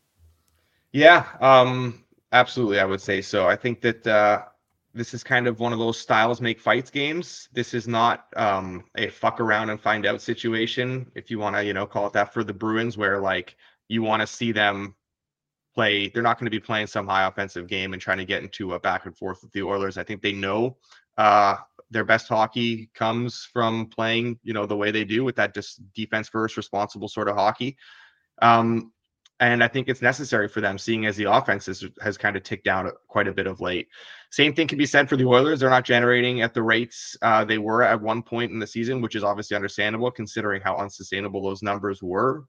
[0.92, 2.80] Yeah, um, absolutely.
[2.80, 3.46] I would say so.
[3.46, 4.44] I think that uh,
[4.96, 7.48] this is kind of one of those styles make fights games.
[7.52, 11.64] This is not um, a fuck around and find out situation, if you want to,
[11.64, 13.56] you know, call it that for the Bruins, where like
[13.88, 14.94] you want to see them
[15.74, 16.08] play.
[16.08, 18.72] They're not going to be playing some high offensive game and trying to get into
[18.72, 19.98] a back and forth with the Oilers.
[19.98, 20.78] I think they know
[21.18, 21.56] uh,
[21.90, 25.80] their best hockey comes from playing, you know, the way they do with that just
[25.92, 27.76] defense first, responsible sort of hockey.
[28.40, 28.92] Um,
[29.40, 32.42] and I think it's necessary for them, seeing as the offense has, has kind of
[32.42, 33.88] ticked down quite a bit of late.
[34.30, 35.60] Same thing can be said for the Oilers.
[35.60, 39.00] They're not generating at the rates uh, they were at one point in the season,
[39.00, 42.44] which is obviously understandable considering how unsustainable those numbers were.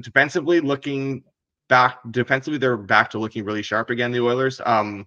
[0.00, 1.22] Defensively, looking
[1.68, 4.12] back, defensively, they're back to looking really sharp again.
[4.12, 4.60] The Oilers.
[4.64, 5.06] Um,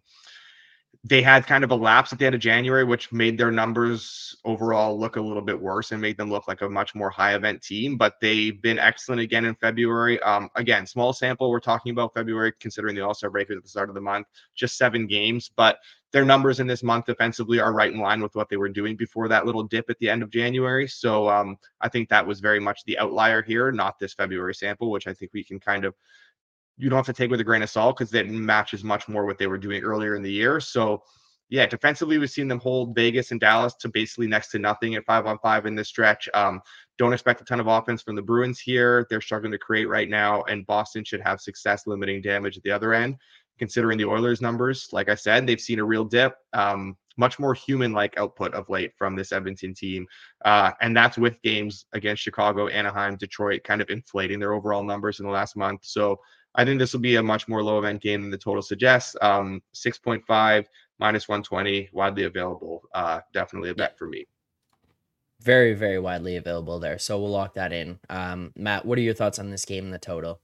[1.06, 4.38] they had kind of a lapse at the end of January, which made their numbers
[4.46, 7.36] overall look a little bit worse and made them look like a much more high
[7.36, 7.98] event team.
[7.98, 10.22] But they've been excellent again in February.
[10.22, 11.50] Um, again, small sample.
[11.50, 14.28] We're talking about February, considering the All Star break at the start of the month,
[14.56, 15.52] just seven games.
[15.54, 15.78] But
[16.14, 18.96] their numbers in this month defensively are right in line with what they were doing
[18.96, 20.88] before that little dip at the end of January.
[20.88, 24.90] So um, I think that was very much the outlier here, not this February sample,
[24.90, 25.96] which I think we can kind of
[26.78, 29.26] you don't have to take with a grain of salt because that matches much more
[29.26, 30.60] what they were doing earlier in the year.
[30.60, 31.04] So,
[31.50, 35.06] yeah, defensively, we've seen them hold Vegas and Dallas to basically next to nothing at
[35.06, 36.28] five on five in this stretch.
[36.34, 36.62] Um,
[36.98, 39.06] don't expect a ton of offense from the Bruins here.
[39.10, 42.72] They're struggling to create right now, and Boston should have success limiting damage at the
[42.72, 43.18] other end.
[43.60, 46.36] Considering the Oilers' numbers, like I said, they've seen a real dip.
[46.54, 50.08] Um, much more human-like output of late from this Edmonton team,
[50.46, 55.20] uh, and that's with games against Chicago, Anaheim, Detroit, kind of inflating their overall numbers
[55.20, 55.82] in the last month.
[55.84, 56.20] So
[56.56, 59.16] I think this will be a much more low event game than the total suggests.
[59.22, 60.66] Um, 6.5
[61.00, 62.84] minus 120, widely available.
[62.94, 64.26] Uh, definitely a bet for me.
[65.42, 66.98] Very, very widely available there.
[67.00, 68.00] So we'll lock that in.
[68.10, 70.40] Um, Matt, what are your thoughts on this game and the total?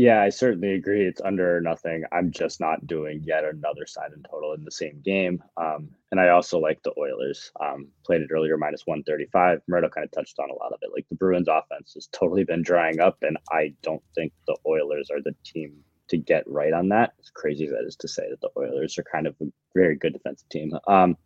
[0.00, 1.04] Yeah, I certainly agree.
[1.04, 2.04] It's under nothing.
[2.10, 5.44] I'm just not doing yet another side and total in the same game.
[5.58, 7.52] Um, and I also like the Oilers.
[7.60, 9.60] Um, played it earlier, minus 135.
[9.70, 10.88] Moretto kind of touched on a lot of it.
[10.94, 15.10] Like the Bruins offense has totally been drying up, and I don't think the Oilers
[15.10, 15.74] are the team
[16.08, 17.12] to get right on that.
[17.20, 19.96] As crazy as that is to say that the Oilers are kind of a very
[19.96, 20.72] good defensive team.
[20.88, 21.18] Um,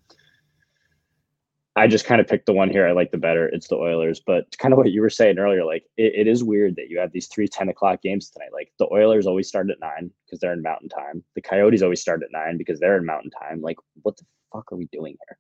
[1.77, 3.49] I just kind of picked the one here I like the better.
[3.49, 6.45] It's the Oilers, but kind of what you were saying earlier, like it, it is
[6.45, 8.53] weird that you have these three 10 o'clock games tonight.
[8.53, 11.25] Like the Oilers always start at nine because they're in mountain time.
[11.35, 13.61] The Coyotes always start at nine because they're in mountain time.
[13.61, 15.39] Like, what the fuck are we doing here?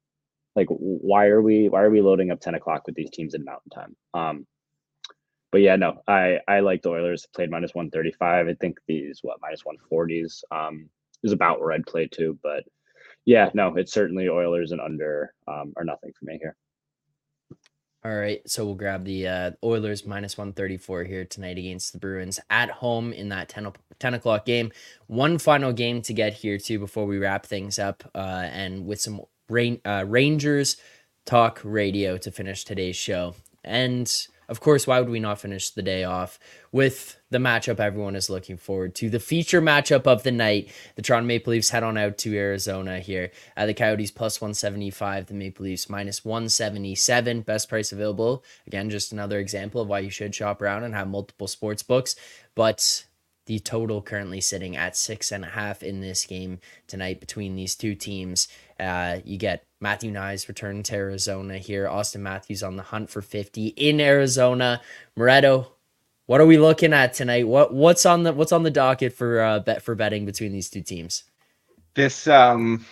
[0.56, 3.44] Like, why are we why are we loading up 10 o'clock with these teams in
[3.44, 3.96] mountain time?
[4.12, 4.46] Um,
[5.52, 8.48] but yeah, no, I I like the Oilers played minus 135.
[8.48, 10.88] I think these what minus 140s um
[11.22, 12.64] is about where I'd play too, but
[13.24, 16.56] yeah, no, it's certainly Oilers and under um, or nothing for me here.
[18.04, 22.38] All right, so we'll grab the uh, Oilers minus 134 here tonight against the Bruins
[22.50, 24.72] at home in that 10, 10 o'clock game.
[25.06, 29.00] One final game to get here too before we wrap things up, uh, and with
[29.00, 30.76] some rain, uh, Rangers
[31.24, 33.34] talk radio to finish today's show.
[33.64, 34.06] And
[34.54, 36.38] of course, why would we not finish the day off
[36.70, 39.10] with the matchup everyone is looking forward to?
[39.10, 40.70] The feature matchup of the night.
[40.94, 43.32] The Toronto Maple Leafs head on out to Arizona here.
[43.56, 47.40] Uh, the Coyotes plus 175, the Maple Leafs minus 177.
[47.40, 48.44] Best price available.
[48.68, 52.14] Again, just another example of why you should shop around and have multiple sports books.
[52.54, 53.06] But
[53.46, 57.74] the total currently sitting at six and a half in this game tonight between these
[57.74, 58.46] two teams.
[58.78, 61.86] Uh, you get Matthew Knies returning to Arizona here.
[61.86, 64.80] Austin Matthews on the hunt for 50 in Arizona.
[65.16, 65.66] Moretto,
[66.24, 67.46] what are we looking at tonight?
[67.46, 70.70] What what's on the what's on the docket for uh, bet for betting between these
[70.70, 71.24] two teams?
[71.92, 72.86] This um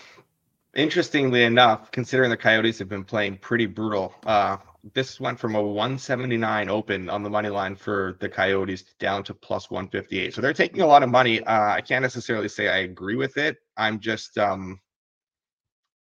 [0.74, 4.58] interestingly enough, considering the Coyotes have been playing pretty brutal, uh,
[4.94, 9.32] this went from a 179 open on the money line for the Coyotes down to
[9.32, 10.34] plus 158.
[10.34, 11.40] So they're taking a lot of money.
[11.40, 13.56] Uh, I can't necessarily say I agree with it.
[13.76, 14.80] I'm just um,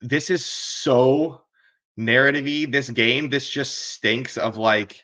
[0.01, 1.41] this is so
[1.99, 2.71] narrativey.
[2.71, 5.03] This game, this just stinks of like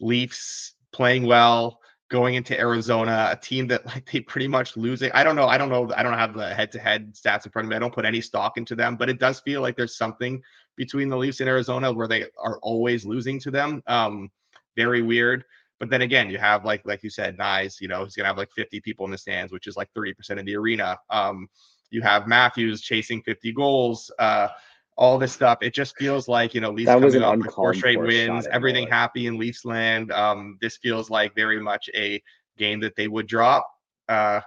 [0.00, 5.10] Leafs playing well, going into Arizona, a team that like they pretty much losing.
[5.12, 5.46] I don't know.
[5.46, 5.90] I don't know.
[5.96, 7.76] I don't have the head-to-head stats in front of me.
[7.76, 10.42] I don't put any stock into them, but it does feel like there's something
[10.76, 13.82] between the Leafs and Arizona where they are always losing to them.
[13.86, 14.30] Um,
[14.76, 15.44] very weird.
[15.78, 18.38] But then again, you have like like you said, Knies, you know, he's gonna have
[18.38, 20.96] like 50 people in the stands, which is like 30% of the arena.
[21.10, 21.48] Um,
[21.92, 24.48] you have Matthews chasing 50 goals, uh,
[24.96, 25.58] all this stuff.
[25.62, 29.26] It just feels like, you know, Leafs coming up with four straight wins, everything happy
[29.26, 30.10] in Leafs land.
[30.12, 32.22] Um, this feels like very much a
[32.58, 33.68] game that they would drop.
[34.08, 34.40] Uh,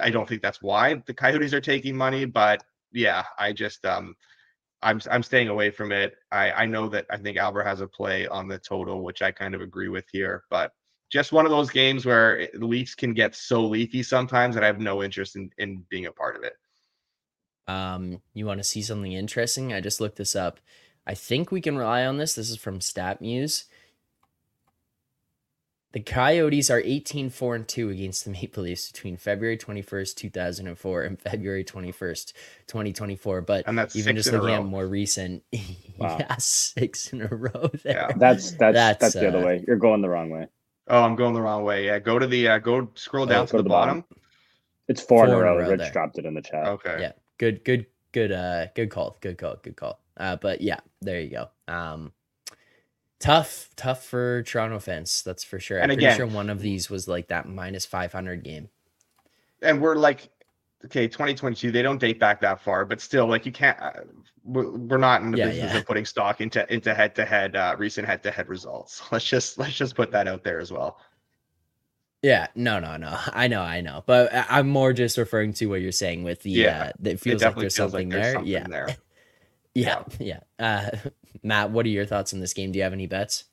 [0.00, 4.16] I don't think that's why the Coyotes are taking money, but yeah, I just um
[4.82, 6.14] I'm I'm staying away from it.
[6.32, 9.30] I I know that I think Alber has a play on the total, which I
[9.30, 10.72] kind of agree with here, but
[11.14, 14.66] just one of those games where the Leafs can get so leaky sometimes that I
[14.66, 16.54] have no interest in in being a part of it.
[17.68, 19.72] Um, you want to see something interesting?
[19.72, 20.58] I just looked this up.
[21.06, 22.34] I think we can rely on this.
[22.34, 23.66] This is from StatMuse.
[25.92, 31.02] The Coyotes are 18 4 and 2 against the Maple Leafs between February 21st, 2004
[31.02, 32.32] and February 21st,
[32.66, 33.40] 2024.
[33.42, 35.44] But and that's even just looking at more recent,
[35.96, 36.16] wow.
[36.18, 38.08] yeah, six in a row there.
[38.08, 38.12] Yeah.
[38.16, 39.64] That's that's that's, that's the uh, other way.
[39.64, 40.48] You're going the wrong way.
[40.88, 41.86] Oh, I'm going the wrong way.
[41.86, 44.00] Yeah, go to the uh, go scroll down oh, to, the, the bottom.
[44.00, 44.20] bottom.
[44.88, 45.56] It's four, four in a row.
[45.56, 45.92] Rich there.
[45.92, 46.66] dropped it in the chat.
[46.66, 46.98] Okay.
[47.00, 47.12] Yeah.
[47.38, 47.64] Good.
[47.64, 47.86] Good.
[48.12, 48.32] Good.
[48.32, 48.66] Uh.
[48.74, 49.16] Good call.
[49.20, 49.56] Good call.
[49.62, 50.00] Good call.
[50.16, 50.36] Uh.
[50.36, 51.48] But yeah, there you go.
[51.68, 52.12] Um
[53.24, 55.22] tough, tough for Toronto fans.
[55.24, 55.78] That's for sure.
[55.78, 58.68] And I'm again, pretty sure one of these was like that minus 500 game.
[59.62, 60.28] And we're like,
[60.84, 63.92] okay, 2022, they don't date back that far, but still, like, you can't, uh,
[64.44, 65.78] we're, not in the yeah, business yeah.
[65.78, 69.02] of putting stock into, into head to head, recent head to head results.
[69.12, 70.98] Let's just, let's just put that out there as well.
[72.24, 73.18] Yeah, no, no, no.
[73.34, 76.52] I know, I know, but I'm more just referring to what you're saying with the.
[76.52, 78.32] Yeah, uh, it feels like there's something like there's there.
[78.32, 78.96] Something yeah, there.
[79.74, 80.40] yeah, yeah.
[80.58, 81.10] Uh,
[81.42, 82.72] Matt, what are your thoughts on this game?
[82.72, 83.44] Do you have any bets?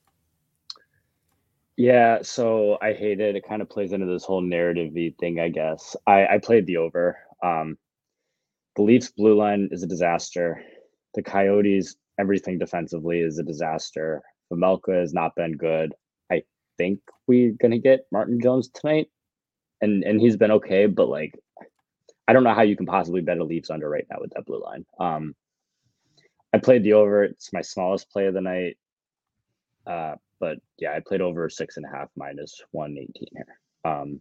[1.77, 3.35] Yeah, so I hate it.
[3.35, 5.95] It kind of plays into this whole narrative thing, I guess.
[6.05, 7.17] I, I played the over.
[7.43, 7.77] Um,
[8.75, 10.63] the Leafs blue line is a disaster.
[11.15, 14.21] The Coyotes, everything defensively is a disaster.
[14.51, 15.93] Vejmelka has not been good.
[16.31, 16.43] I
[16.77, 19.07] think we're gonna get Martin Jones tonight,
[19.81, 21.37] and and he's been okay, but like,
[22.27, 24.45] I don't know how you can possibly bet a Leafs under right now with that
[24.45, 24.85] blue line.
[24.99, 25.35] Um,
[26.53, 27.23] I played the over.
[27.23, 28.77] It's my smallest play of the night.
[29.85, 33.59] Uh, but yeah, I played over six and a half minus one eighteen here.
[33.85, 34.19] Um,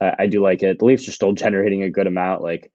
[0.00, 0.80] I, I do like it.
[0.80, 2.42] The Leafs are still generating a good amount.
[2.42, 2.72] Like,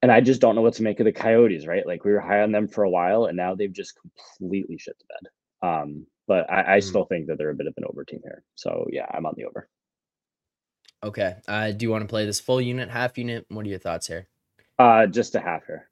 [0.00, 1.66] and I just don't know what to make of the Coyotes.
[1.66, 1.86] Right?
[1.86, 4.96] Like we were high on them for a while, and now they've just completely shit
[4.98, 5.68] the bed.
[5.68, 6.82] Um, but I, I mm.
[6.84, 8.44] still think that they're a bit of an over team here.
[8.54, 9.68] So yeah, I'm on the over.
[11.02, 11.36] Okay.
[11.46, 13.44] Uh, do you want to play this full unit, half unit?
[13.50, 14.28] What are your thoughts here?
[14.78, 15.88] Uh, just a half here.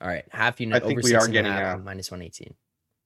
[0.00, 0.80] All right, half unit.
[0.80, 2.54] I think we are getting a, minus one eighteen.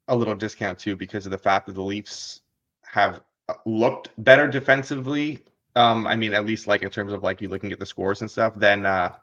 [0.09, 2.41] A little discount too because of the fact that the Leafs
[2.83, 5.45] have uh, looked better defensively.
[5.75, 8.21] Um, I mean, at least like in terms of like you looking at the scores
[8.21, 9.15] and stuff than uh,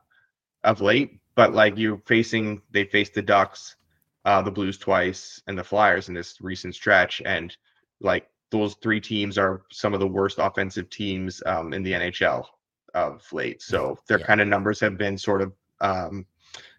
[0.63, 1.19] of late.
[1.35, 3.75] But like you're facing, they faced the Ducks,
[4.25, 7.55] uh, the Blues twice, and the Flyers in this recent stretch, and
[8.01, 12.45] like those three teams are some of the worst offensive teams um, in the NHL
[12.93, 13.61] of late.
[13.61, 14.25] So their yeah.
[14.25, 16.25] kind of numbers have been sort of um,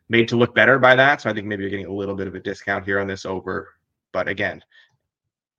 [0.09, 1.21] made to look better by that.
[1.21, 3.25] So I think maybe you're getting a little bit of a discount here on this
[3.25, 3.69] over.
[4.13, 4.63] But again,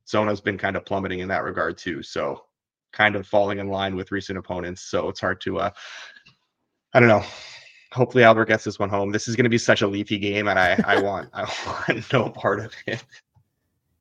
[0.08, 2.04] Zona's been kind of plummeting in that regard too.
[2.04, 2.46] So
[2.92, 4.82] kind of falling in line with recent opponents.
[4.84, 5.70] So it's hard to uh
[6.94, 7.24] I don't know.
[7.94, 9.12] Hopefully Alber gets this one home.
[9.12, 11.44] This is going to be such a leafy game, and I I want I
[11.90, 13.04] want no part of it.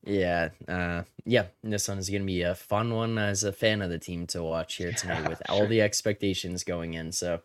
[0.05, 1.47] Yeah, uh, yeah.
[1.63, 4.27] This one is going to be a fun one as a fan of the team
[4.29, 5.57] to watch here tonight yeah, with sure.
[5.57, 7.13] all the expectations going in.
[7.13, 7.41] So,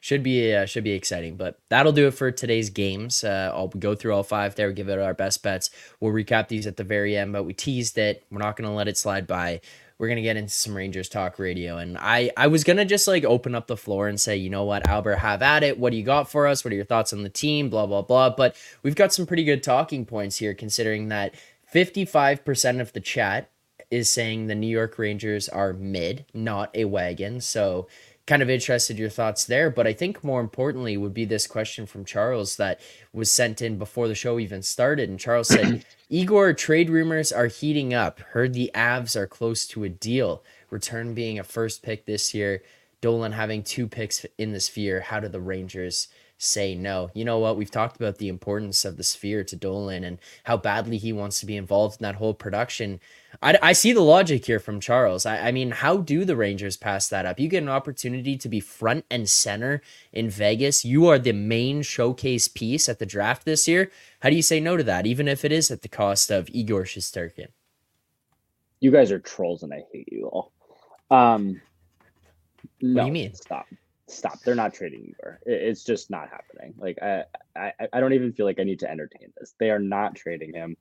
[0.00, 1.36] should be uh, should be exciting.
[1.36, 3.24] But that'll do it for today's games.
[3.24, 5.70] Uh, I'll go through all five there, give it our best bets.
[5.98, 8.24] We'll recap these at the very end, but we teased it.
[8.30, 9.62] We're not going to let it slide by.
[9.96, 13.24] We're gonna get into some Rangers talk radio, and I I was gonna just like
[13.24, 15.78] open up the floor and say, you know what, Alber, have at it.
[15.78, 16.64] What do you got for us?
[16.64, 17.70] What are your thoughts on the team?
[17.70, 18.30] Blah blah blah.
[18.30, 21.34] But we've got some pretty good talking points here, considering that
[21.74, 23.50] 55% of the chat
[23.90, 27.40] is saying the New York Rangers are mid, not a wagon.
[27.40, 27.88] So,
[28.26, 29.68] kind of interested your thoughts there.
[29.70, 32.80] But I think more importantly would be this question from Charles that
[33.12, 35.10] was sent in before the show even started.
[35.10, 38.20] And Charles said, Igor, trade rumors are heating up.
[38.20, 40.42] Heard the Avs are close to a deal.
[40.70, 42.62] Return being a first pick this year.
[43.00, 45.00] Dolan having two picks in this sphere.
[45.00, 47.10] How do the Rangers say no.
[47.14, 47.56] You know what?
[47.56, 51.40] We've talked about the importance of the sphere to Dolan and how badly he wants
[51.40, 53.00] to be involved in that whole production.
[53.42, 55.26] I, I see the logic here from Charles.
[55.26, 57.38] I, I mean, how do the Rangers pass that up?
[57.38, 59.80] You get an opportunity to be front and center
[60.12, 60.84] in Vegas.
[60.84, 63.90] You are the main showcase piece at the draft this year.
[64.20, 66.48] How do you say no to that, even if it is at the cost of
[66.50, 67.48] Igor Shesterkin?
[68.80, 70.52] You guys are trolls and I hate you all.
[71.10, 71.60] Um,
[72.80, 73.34] what do you mean?
[73.34, 73.66] Stop
[74.08, 74.40] stop.
[74.40, 75.40] They're not trading Igor.
[75.46, 76.74] It's just not happening.
[76.78, 77.24] Like I,
[77.56, 79.54] I, I don't even feel like I need to entertain this.
[79.58, 80.76] They are not trading him.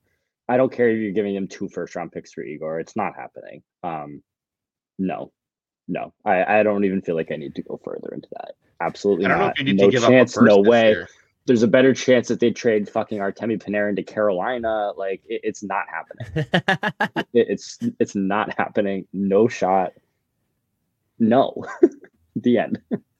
[0.47, 2.79] I don't care if you're giving him two first round picks for Igor.
[2.79, 3.63] It's not happening.
[3.81, 4.21] Um,
[4.99, 5.31] no,
[5.87, 6.13] no.
[6.25, 8.55] I, I don't even feel like I need to go further into that.
[8.81, 9.55] Absolutely not.
[9.61, 10.37] no chance.
[10.37, 10.89] No way.
[10.89, 11.09] Year.
[11.45, 14.91] There's a better chance that they trade fucking Artemi Panarin to Carolina.
[14.95, 16.45] Like it, it's not happening.
[17.33, 19.07] it, it's it's not happening.
[19.13, 19.93] No shot.
[21.19, 21.65] No.
[22.35, 22.81] the end.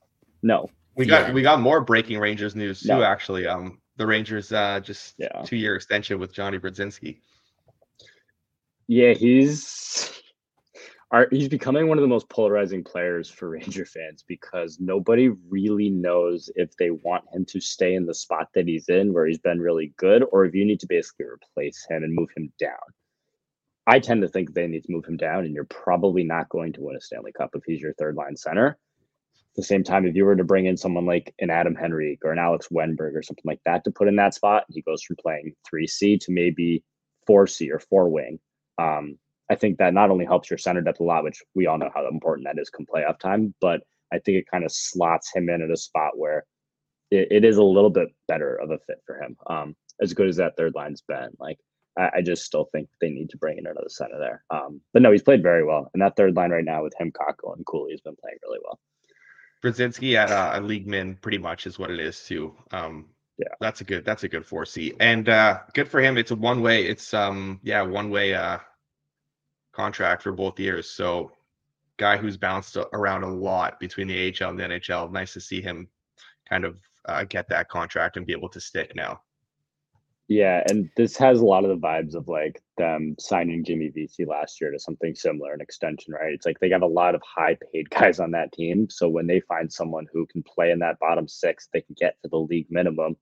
[0.43, 0.69] No.
[0.95, 1.33] We got yeah.
[1.33, 2.89] we got more breaking Rangers news too.
[2.89, 3.01] No.
[3.01, 5.41] Actually, um, the Rangers uh just yeah.
[5.43, 7.17] two year extension with Johnny Brodzinski.
[8.87, 10.11] Yeah, he's
[11.09, 15.89] are he's becoming one of the most polarizing players for Ranger fans because nobody really
[15.89, 19.39] knows if they want him to stay in the spot that he's in where he's
[19.39, 22.77] been really good or if you need to basically replace him and move him down.
[23.85, 26.71] I tend to think they need to move him down, and you're probably not going
[26.73, 28.77] to win a Stanley Cup if he's your third line center
[29.55, 32.31] the same time, if you were to bring in someone like an Adam Henrique or
[32.31, 35.17] an Alex Wennberg or something like that to put in that spot, he goes from
[35.17, 36.83] playing 3C to maybe
[37.29, 38.39] 4C or 4 wing.
[38.77, 39.17] Um,
[39.49, 41.91] I think that not only helps your center depth a lot, which we all know
[41.93, 45.49] how important that is come playoff time, but I think it kind of slots him
[45.49, 46.45] in at a spot where
[47.11, 49.35] it, it is a little bit better of a fit for him.
[49.47, 51.59] Um, as good as that third line's been, like
[51.97, 54.43] I, I, just still think they need to bring in another center there.
[54.49, 57.11] Um, but no, he's played very well, and that third line right now with him,
[57.11, 58.79] Kakko, and Cooley has been playing really well.
[59.63, 62.53] Brodzinski at uh, a league min pretty much is what it is too.
[62.71, 66.17] Um, yeah, that's a good that's a good four C and uh, good for him.
[66.17, 66.85] It's a one way.
[66.85, 68.59] It's um yeah one way uh
[69.73, 70.89] contract for both years.
[70.89, 71.31] So
[71.97, 75.11] guy who's bounced around a lot between the AHL and the NHL.
[75.11, 75.87] Nice to see him
[76.47, 79.21] kind of uh, get that contract and be able to stick now.
[80.29, 84.23] Yeah, and this has a lot of the vibes of like them signing Jimmy Vesey
[84.25, 86.33] last year to something similar, an extension, right?
[86.33, 88.87] It's like they got a lot of high paid guys on that team.
[88.89, 92.15] So when they find someone who can play in that bottom six, they can get
[92.23, 93.17] to the league minimum.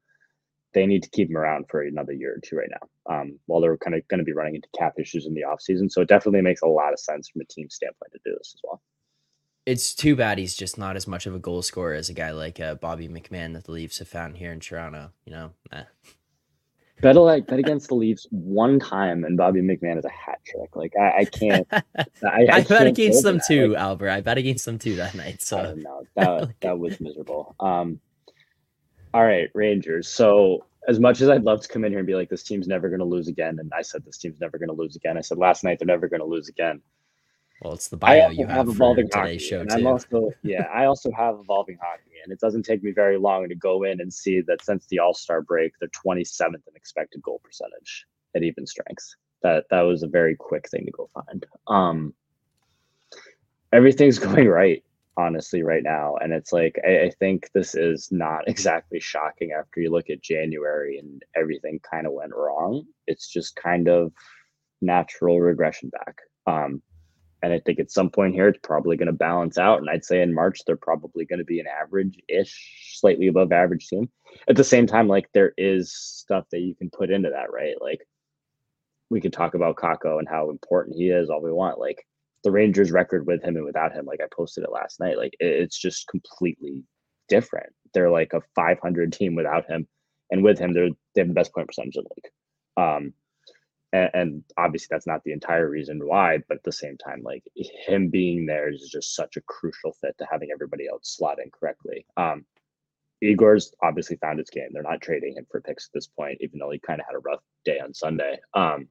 [0.74, 3.14] They need to keep him around for another year or two right now.
[3.14, 5.92] Um, while they're kind of going to be running into cap issues in the offseason.
[5.92, 8.54] So it definitely makes a lot of sense from a team standpoint to do this
[8.56, 8.82] as well.
[9.66, 12.32] It's too bad he's just not as much of a goal scorer as a guy
[12.32, 15.12] like uh, Bobby McMann that the Leafs have found here in Toronto.
[15.26, 15.84] You know, eh.
[17.02, 20.76] Bet like bet against the Leafs one time, and Bobby McMann is a hat trick.
[20.76, 21.68] Like I, I can't.
[21.72, 21.84] I,
[22.24, 24.10] I, I bet against them too, like, Alber.
[24.10, 25.42] I bet against them too that night.
[25.42, 27.56] So no, that that was miserable.
[27.60, 28.00] Um,
[29.14, 30.08] all right, Rangers.
[30.08, 32.68] So as much as I'd love to come in here and be like, this team's
[32.68, 35.18] never going to lose again, and I said this team's never going to lose again.
[35.18, 36.82] I said last night they're never going to lose again.
[37.62, 39.76] Well, it's the bio you have, have evolving hockey, show and too.
[39.76, 43.48] I'm also yeah, I also have evolving hockey, and it doesn't take me very long
[43.50, 47.22] to go in and see that since the All Star break, they're 27th in expected
[47.22, 49.16] goal percentage at even strengths.
[49.44, 51.46] That that was a very quick thing to go find.
[51.68, 52.14] Um,
[53.72, 54.84] everything's going right,
[55.16, 59.82] honestly, right now, and it's like I, I think this is not exactly shocking after
[59.82, 62.88] you look at January and everything kind of went wrong.
[63.06, 64.14] It's just kind of
[64.82, 66.18] natural regression back.
[66.48, 66.82] Um,
[67.42, 69.80] and I think at some point here, it's probably going to balance out.
[69.80, 73.52] And I'd say in March, they're probably going to be an average ish, slightly above
[73.52, 74.10] average team.
[74.48, 77.76] At the same time, like there is stuff that you can put into that, right?
[77.82, 78.08] Like
[79.10, 81.80] we could talk about Kakko and how important he is all we want.
[81.80, 82.06] Like
[82.44, 85.34] the Rangers record with him and without him, like I posted it last night, like
[85.40, 86.84] it's just completely
[87.28, 87.74] different.
[87.94, 89.88] They're like a 500 team without him.
[90.30, 92.86] And with him, they're, they have the best point percentage in the league.
[92.86, 93.14] Um,
[93.94, 97.44] and, and, obviously that's not the entire reason why but at the same time like
[97.56, 101.50] him being there is just such a crucial fit to having everybody else slot in
[101.52, 102.06] correctly.
[102.18, 102.46] Um
[103.22, 104.70] igor's obviously found his game.
[104.72, 107.16] They're not trading him for picks at this point even though he kind of had
[107.16, 108.40] a rough day on sunday.
[108.54, 108.88] Um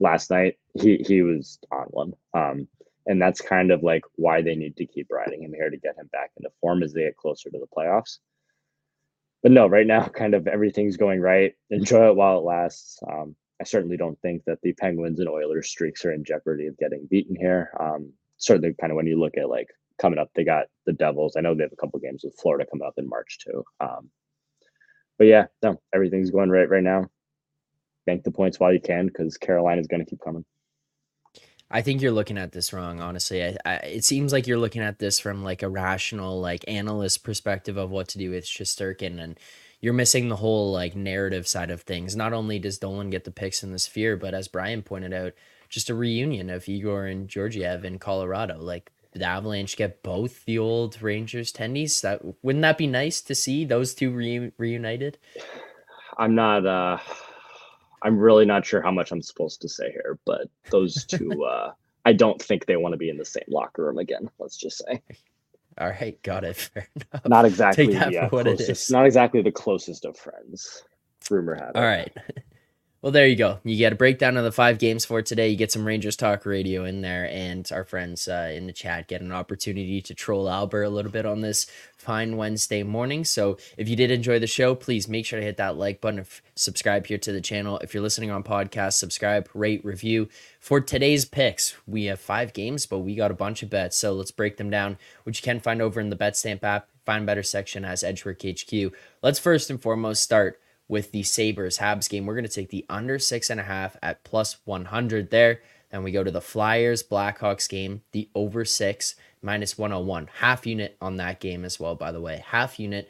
[0.00, 2.12] last night he he was on one.
[2.34, 2.68] Um
[3.06, 5.96] and that's kind of like why they need to keep riding him here to get
[5.98, 8.18] him back into form as they get closer to the playoffs.
[9.42, 11.54] But no right now kind of everything's going right.
[11.70, 12.98] Enjoy it while it lasts.
[13.06, 16.76] Um I certainly don't think that the Penguins and Oilers streaks are in jeopardy of
[16.78, 17.70] getting beaten here.
[17.78, 19.68] Um, certainly, kind of when you look at like
[20.00, 21.36] coming up, they got the Devils.
[21.36, 23.64] I know they have a couple games with Florida coming up in March too.
[23.80, 24.10] Um,
[25.18, 27.06] but yeah, no, everything's going right right now.
[28.06, 30.44] Bank the points while you can because Carolina is going to keep coming.
[31.70, 33.42] I think you're looking at this wrong, honestly.
[33.42, 37.24] I, I, it seems like you're looking at this from like a rational, like analyst
[37.24, 39.40] perspective of what to do with Shesterkin, and
[39.84, 42.16] you're missing the whole like narrative side of things.
[42.16, 45.34] Not only does Dolan get the picks in the sphere, but as Brian pointed out,
[45.68, 48.56] just a reunion of Igor and Georgiev in Colorado.
[48.58, 52.00] Like the Avalanche get both the old Rangers tendies.
[52.00, 55.18] That wouldn't that be nice to see those two re- reunited?
[56.16, 56.64] I'm not.
[56.64, 56.96] uh
[58.02, 61.44] I'm really not sure how much I'm supposed to say here, but those two.
[61.52, 61.72] uh
[62.06, 64.30] I don't think they want to be in the same locker room again.
[64.38, 65.02] Let's just say.
[65.78, 66.56] All right, got it.
[66.74, 67.22] Fair enough.
[67.26, 68.90] Not exactly Take that the, uh, for what closest, it is.
[68.90, 70.82] Not exactly the closest of friends.
[71.30, 71.76] Rumor had it.
[71.76, 72.12] All right.
[73.04, 73.58] Well, there you go.
[73.64, 75.50] You get a breakdown of the five games for today.
[75.50, 79.08] You get some Rangers Talk Radio in there, and our friends uh, in the chat
[79.08, 81.66] get an opportunity to troll Alber a little bit on this
[81.98, 83.26] fine Wednesday morning.
[83.26, 86.24] So, if you did enjoy the show, please make sure to hit that like button,
[86.54, 87.78] subscribe here to the channel.
[87.80, 90.30] If you're listening on podcast, subscribe, rate, review.
[90.58, 93.98] For today's picks, we have five games, but we got a bunch of bets.
[93.98, 96.88] So, let's break them down, which you can find over in the BetStamp app.
[97.04, 98.94] Find better section as Edgework HQ.
[99.20, 102.26] Let's first and foremost start with the Sabres Habs game.
[102.26, 105.60] We're going to take the under six and a half at plus 100 there.
[105.90, 110.28] Then we go to the Flyers Blackhawks game, the over six minus 101.
[110.40, 112.42] Half unit on that game as well, by the way.
[112.46, 113.08] Half unit.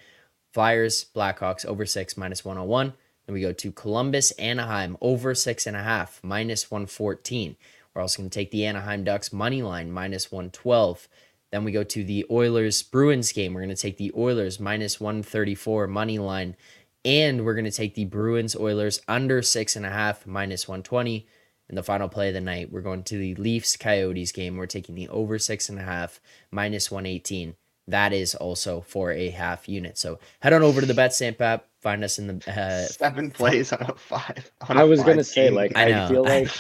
[0.53, 2.93] Flyers Blackhawks over six minus 101.
[3.27, 7.57] Then we go to Columbus Anaheim over six and a half minus 114.
[7.95, 11.09] We're also going to take the Anaheim Ducks money line minus 112.
[11.51, 13.55] Then we go to the Oilers Bruins game.
[13.55, 16.57] We're going to take the Oilers minus 134 money line
[17.05, 21.27] and we're going to take the Bruins Oilers under six and a half, minus 120.
[21.71, 24.57] In the final play of the night, we're going to the Leafs Coyotes game.
[24.57, 27.57] We're taking the over six and a half, minus 118.
[27.89, 29.99] That is also for a half unit.
[29.99, 31.67] So head on over to the BetStamp app.
[31.81, 34.51] Find us in the uh, seven plays on a five.
[34.69, 36.51] On I was going to say, like, I, I feel like.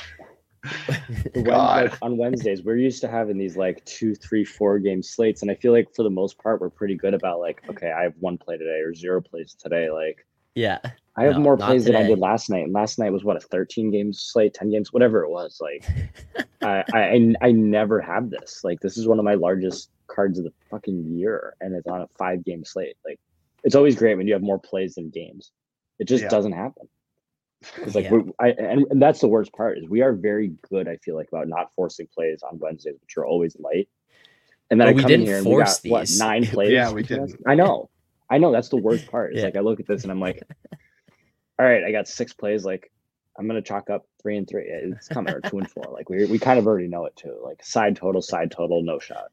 [1.35, 5.43] when, like, on Wednesdays, we're used to having these like two, three, four game slates,
[5.43, 8.03] and I feel like for the most part, we're pretty good about like, okay, I
[8.03, 9.91] have one play today or zero plays today.
[9.91, 10.79] Like, yeah.
[11.17, 12.65] I have no, more plays than I did last night.
[12.65, 15.61] And last night was what a 13 games slate, 10 games, whatever it was.
[15.61, 15.85] Like
[16.63, 18.63] I, I I never have this.
[18.65, 21.55] Like this is one of my largest cards of the fucking year.
[21.61, 22.97] And it's on a five game slate.
[23.05, 23.21] Like
[23.63, 25.53] it's always great when you have more plays than games.
[26.01, 26.31] It just yeah.
[26.31, 26.89] doesn't happen.
[27.79, 28.19] It's like yeah.
[28.41, 31.29] I and, and that's the worst part is we are very good, I feel like,
[31.29, 33.89] about not forcing plays on Wednesdays, which are always light.
[34.71, 35.93] And then but I come in here and we got these.
[35.93, 36.73] what nine plays.
[36.73, 37.39] yeah, we did.
[37.47, 37.89] I know.
[38.31, 39.33] I know that's the worst part.
[39.33, 39.47] It's yeah.
[39.47, 40.43] like I look at this and I'm like,
[41.59, 42.65] all right, I got six plays.
[42.65, 42.91] Like
[43.39, 44.65] I'm gonna chalk up three and three.
[44.67, 45.85] It's coming or two and four.
[45.93, 47.37] Like we we kind of already know it too.
[47.43, 49.31] Like side total, side total, no shot.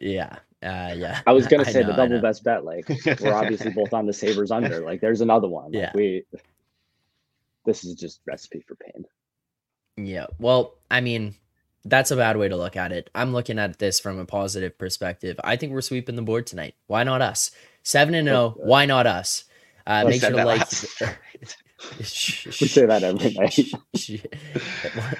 [0.00, 0.36] Yeah.
[0.62, 1.20] Uh, yeah.
[1.26, 2.64] I was gonna say know, the double best bet.
[2.64, 2.88] Like
[3.20, 4.80] we're obviously both on the Sabres under.
[4.88, 5.72] Like there's another one.
[5.72, 5.92] Like, yeah.
[5.94, 6.24] We
[7.64, 9.04] this is just recipe for pain.
[9.96, 10.26] Yeah.
[10.38, 11.34] Well, I mean,
[11.84, 13.10] that's a bad way to look at it.
[13.14, 15.38] I'm looking at this from a positive perspective.
[15.44, 16.74] I think we're sweeping the board tonight.
[16.86, 17.50] Why not us?
[17.82, 18.38] Seven and zero.
[18.38, 19.44] Oh, why not us?
[19.86, 20.68] Uh, make sure to like.
[21.98, 23.58] we say that every night.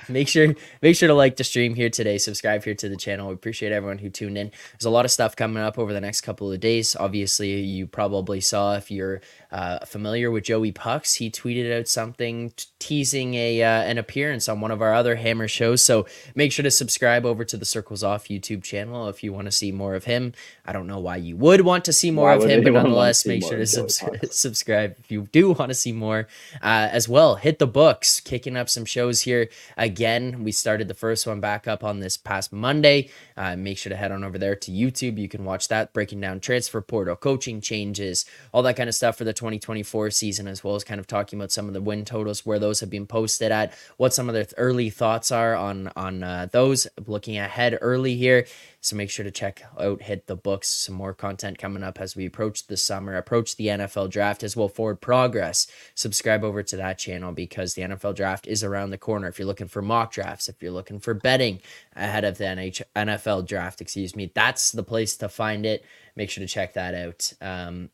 [0.08, 2.18] make sure make sure to like the stream here today.
[2.18, 3.28] Subscribe here to the channel.
[3.28, 4.50] We appreciate everyone who tuned in.
[4.72, 6.96] There's a lot of stuff coming up over the next couple of days.
[6.96, 9.20] Obviously, you probably saw if you're
[9.52, 14.48] uh, familiar with Joey Pucks, he tweeted out something t- teasing a uh, an appearance
[14.48, 15.82] on one of our other Hammer shows.
[15.82, 19.46] So make sure to subscribe over to the Circles Off YouTube channel if you want
[19.46, 20.32] to see more of him.
[20.64, 23.26] I don't know why you would want to see more why of him, but nonetheless,
[23.26, 26.28] make sure to subs- subscribe if you do want to see more
[26.62, 27.36] uh, as well.
[27.36, 30.44] Hit the books, kicking up some shows here again.
[30.44, 33.10] We started the first one back up on this past Monday.
[33.36, 35.18] Uh, make sure to head on over there to YouTube.
[35.18, 39.16] You can watch that, breaking down transfer portal, coaching changes, all that kind of stuff
[39.16, 42.04] for the 2024 season, as well as kind of talking about some of the win
[42.04, 45.90] totals, where those have been posted at, what some of the early thoughts are on
[45.96, 46.86] on uh, those.
[47.06, 48.46] Looking ahead early here,
[48.80, 50.68] so make sure to check out Hit the Books.
[50.68, 54.56] Some more content coming up as we approach the summer, approach the NFL draft as
[54.56, 54.68] well.
[54.68, 55.66] Forward progress.
[55.94, 59.28] Subscribe over to that channel because the NFL draft is around the corner.
[59.28, 61.60] If you're looking for mock drafts, if you're looking for betting
[61.96, 65.84] ahead of the NH- NFL draft, excuse me, that's the place to find it.
[66.14, 67.32] Make sure to check that out.
[67.40, 67.90] Um,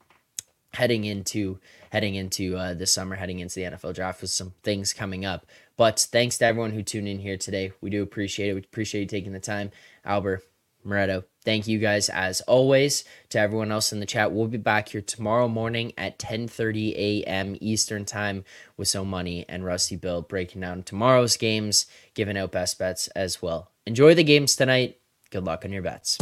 [0.75, 1.59] heading into
[1.91, 5.47] heading into uh, the summer, heading into the NFL draft with some things coming up.
[5.77, 7.73] But thanks to everyone who tuned in here today.
[7.81, 8.55] We do appreciate it.
[8.55, 9.71] We appreciate you taking the time.
[10.05, 10.41] Alber,
[10.87, 13.05] Moretto, thank you guys as always.
[13.31, 17.57] To everyone else in the chat, we'll be back here tomorrow morning at 10:30 a.m.
[17.61, 18.45] Eastern time
[18.77, 23.41] with So Money and Rusty Bill breaking down tomorrow's games, giving out best bets as
[23.41, 23.71] well.
[23.87, 24.99] Enjoy the games tonight.
[25.31, 26.19] Good luck on your bets.